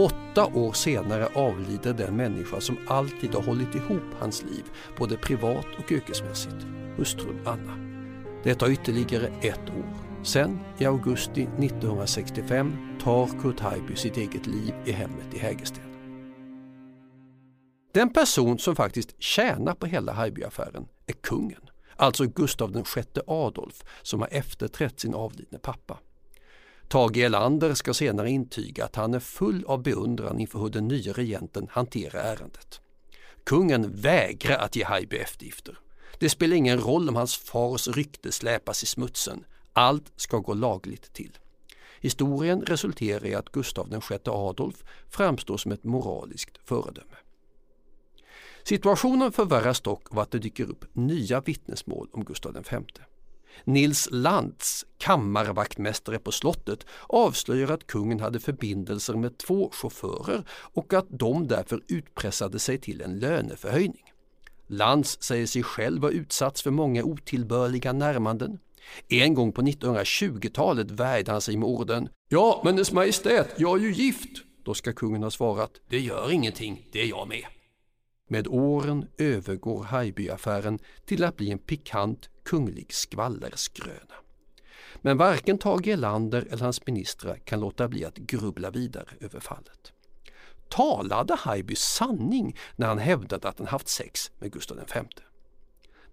Åtta 0.00 0.46
år 0.46 0.72
senare 0.72 1.28
avlider 1.34 1.92
den 1.92 2.16
människa 2.16 2.60
som 2.60 2.78
alltid 2.88 3.34
har 3.34 3.42
hållit 3.42 3.74
ihop 3.74 4.02
hans 4.18 4.42
liv, 4.42 4.64
både 4.98 5.16
privat 5.16 5.66
och 5.78 5.92
yrkesmässigt, 5.92 6.66
hustrun 6.96 7.46
Anna. 7.46 7.76
Det 8.44 8.54
tar 8.54 8.70
ytterligare 8.70 9.26
ett 9.26 9.68
år. 9.68 9.94
Sen, 10.24 10.58
i 10.78 10.84
augusti 10.84 11.42
1965, 11.42 12.72
tar 13.02 13.26
Kurt 13.42 13.60
Haijby 13.60 13.96
sitt 13.96 14.16
eget 14.16 14.46
liv 14.46 14.74
i 14.86 14.92
hemmet 14.92 15.34
i 15.34 15.38
Hägersten. 15.38 15.84
Den 17.94 18.12
person 18.12 18.58
som 18.58 18.76
faktiskt 18.76 19.22
tjänar 19.22 19.74
på 19.74 19.86
hela 19.86 20.12
Haijby-affären 20.12 20.88
är 21.06 21.12
kungen, 21.12 21.70
alltså 21.96 22.26
Gustav 22.26 22.72
VI 22.72 23.20
Adolf 23.26 23.82
som 24.02 24.20
har 24.20 24.28
efterträtt 24.30 25.00
sin 25.00 25.14
avlidne 25.14 25.58
pappa. 25.58 25.98
Tage 26.90 27.16
Erlander 27.16 27.74
ska 27.74 27.94
senare 27.94 28.30
intyga 28.30 28.84
att 28.84 28.96
han 28.96 29.14
är 29.14 29.20
full 29.20 29.64
av 29.66 29.82
beundran 29.82 30.38
inför 30.40 30.58
hur 30.58 30.68
den 30.68 30.88
nya 30.88 31.12
regenten 31.12 31.68
hanterar 31.70 32.20
ärendet. 32.20 32.80
Kungen 33.44 33.92
vägrar 33.92 34.58
att 34.58 34.76
ge 34.76 34.84
Haijby 34.84 35.16
eftergifter. 35.16 35.78
Det 36.18 36.28
spelar 36.28 36.56
ingen 36.56 36.80
roll 36.80 37.08
om 37.08 37.16
hans 37.16 37.36
fars 37.36 37.88
rykte 37.88 38.32
släpas 38.32 38.82
i 38.82 38.86
smutsen. 38.86 39.44
Allt 39.72 40.12
ska 40.16 40.38
gå 40.38 40.54
lagligt 40.54 41.12
till. 41.12 41.38
Historien 42.00 42.62
resulterar 42.62 43.26
i 43.26 43.34
att 43.34 43.52
Gustav 43.52 43.88
VI 44.10 44.18
Adolf 44.24 44.84
framstår 45.08 45.56
som 45.56 45.72
ett 45.72 45.84
moraliskt 45.84 46.58
föredöme. 46.64 47.16
Situationen 48.62 49.32
förvärras 49.32 49.80
dock 49.80 50.12
av 50.12 50.18
att 50.18 50.30
det 50.30 50.38
dyker 50.38 50.64
upp 50.64 50.84
nya 50.92 51.40
vittnesmål 51.40 52.08
om 52.12 52.24
Gustav 52.24 52.52
V. 52.70 52.78
Nils 53.64 54.08
Lantz, 54.10 54.84
kammarvaktmästare 54.98 56.18
på 56.18 56.32
slottet, 56.32 56.86
avslöjar 57.06 57.68
att 57.68 57.86
kungen 57.86 58.20
hade 58.20 58.40
förbindelser 58.40 59.14
med 59.14 59.38
två 59.38 59.70
chaufförer 59.72 60.44
och 60.50 60.94
att 60.94 61.06
de 61.08 61.48
därför 61.48 61.82
utpressade 61.88 62.58
sig 62.58 62.78
till 62.78 63.00
en 63.00 63.18
löneförhöjning. 63.18 64.04
Lantz 64.66 65.22
säger 65.22 65.46
sig 65.46 65.62
själv 65.62 66.02
ha 66.02 66.10
utsatts 66.10 66.62
för 66.62 66.70
många 66.70 67.04
otillbörliga 67.04 67.92
närmanden. 67.92 68.58
En 69.08 69.34
gång 69.34 69.52
på 69.52 69.62
1920-talet 69.62 70.90
värjde 70.90 71.32
han 71.32 71.40
sig 71.40 71.56
med 71.56 71.68
orden 71.68 72.08
”Ja, 72.28 72.62
men 72.64 72.76
Dess 72.76 72.92
Majestät, 72.92 73.54
jag 73.56 73.78
är 73.78 73.82
ju 73.82 73.92
gift!” 73.92 74.44
Då 74.64 74.74
ska 74.74 74.92
kungen 74.92 75.22
ha 75.22 75.30
svarat 75.30 75.70
”Det 75.88 76.00
gör 76.00 76.32
ingenting, 76.32 76.88
det 76.92 77.02
är 77.02 77.06
jag 77.06 77.28
med”. 77.28 77.44
Med 78.28 78.48
åren 78.48 79.06
övergår 79.18 79.84
Haijby-affären 79.84 80.78
till 81.06 81.24
att 81.24 81.36
bli 81.36 81.50
en 81.50 81.58
pikant 81.58 82.30
kunglig 82.50 82.92
skvallerskröna. 82.92 84.14
Men 84.96 85.16
varken 85.16 85.58
Tage 85.58 85.88
Erlander 85.88 86.46
eller 86.50 86.64
hans 86.64 86.86
ministrar 86.86 87.36
kan 87.36 87.60
låta 87.60 87.88
bli 87.88 88.04
att 88.04 88.16
grubbla 88.16 88.70
vidare 88.70 89.08
över 89.20 89.40
fallet. 89.40 89.92
Talade 90.68 91.34
Haijby 91.34 91.74
sanning 91.76 92.56
när 92.76 92.86
han 92.86 92.98
hävdade 92.98 93.48
att 93.48 93.58
han 93.58 93.66
haft 93.66 93.88
sex 93.88 94.30
med 94.38 94.52
Gustav 94.52 94.78
V? 94.94 95.00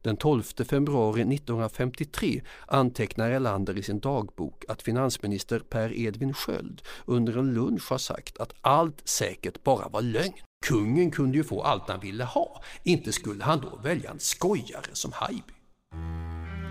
Den 0.01 0.17
12 0.17 0.43
februari 0.43 1.21
1953 1.21 2.41
antecknar 2.67 3.31
Erlander 3.31 3.77
i 3.77 3.83
sin 3.83 3.99
dagbok 3.99 4.65
att 4.67 4.81
finansminister 4.81 5.59
Per 5.59 5.99
Edvin 5.99 6.33
Sköld 6.33 6.81
under 7.05 7.37
en 7.37 7.53
lunch 7.53 7.89
har 7.89 7.97
sagt 7.97 8.37
att 8.37 8.53
allt 8.61 9.07
säkert 9.07 9.63
bara 9.63 9.89
var 9.89 10.01
lögn. 10.01 10.33
Kungen 10.65 11.11
kunde 11.11 11.37
ju 11.37 11.43
få 11.43 11.61
allt 11.61 11.89
han 11.89 11.99
ville 11.99 12.23
ha, 12.23 12.63
inte 12.83 13.13
skulle 13.13 13.43
han 13.43 13.61
då 13.61 13.79
välja 13.83 14.11
en 14.11 14.19
skojare 14.19 14.89
som 14.93 15.11
Haijby. 15.11 15.53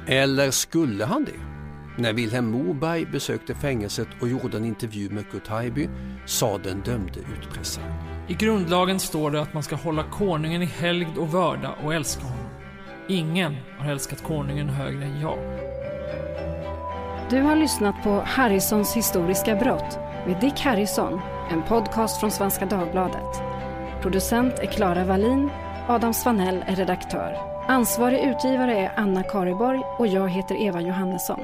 Eller 0.09 0.51
skulle 0.51 1.05
han 1.05 1.25
det? 1.25 1.41
När 2.03 2.13
Vilhelm 2.13 2.51
Moberg 2.51 3.07
besökte 3.07 3.55
fängelset 3.55 4.09
och 4.21 4.29
gjorde 4.29 4.57
en 4.57 4.65
intervju 4.65 5.11
med 5.11 5.31
Kurt 5.31 5.49
Haijby 5.49 5.89
sa 6.27 6.59
den 6.59 6.81
dömde 6.81 7.21
utpressaren. 7.39 7.93
I 8.29 8.35
grundlagen 8.35 9.01
står 9.01 9.31
det 9.31 9.41
att 9.41 9.55
man 9.55 9.63
ska 9.63 9.77
hålla 9.77 10.03
konungen 10.03 10.63
i 10.63 10.65
helgd 10.65 11.19
och 11.19 11.33
vörda 11.33 11.75
och 11.85 11.95
älska 11.95 12.23
honom. 12.23 12.47
Ingen 13.09 13.57
har 13.79 13.91
älskat 13.91 14.23
konungen 14.23 14.69
högre 14.69 15.05
än 15.05 15.21
jag. 15.21 15.39
Du 17.31 17.41
har 17.41 17.57
lyssnat 17.57 18.03
på 18.03 18.23
Harrisons 18.27 18.97
historiska 18.97 19.57
brott 19.57 19.99
med 20.27 20.41
Dick 20.41 20.61
Harrison, 20.61 21.21
en 21.51 21.63
podcast 21.63 22.21
från 22.21 22.31
Svenska 22.31 22.67
Dagbladet. 22.67 23.43
Producent 24.03 24.55
är 24.59 24.67
Klara 24.67 25.05
Wallin, 25.05 25.51
Adam 25.89 26.15
Svanell 26.15 26.65
är 26.67 26.77
redaktör. 26.77 27.56
Ansvarig 27.69 28.21
utgivare 28.21 28.75
är 28.75 28.93
Anna 28.97 29.23
Kareborg 29.23 29.81
och 29.99 30.07
jag 30.07 30.29
heter 30.29 30.63
Eva 30.63 30.81
Johannesson. 30.81 31.41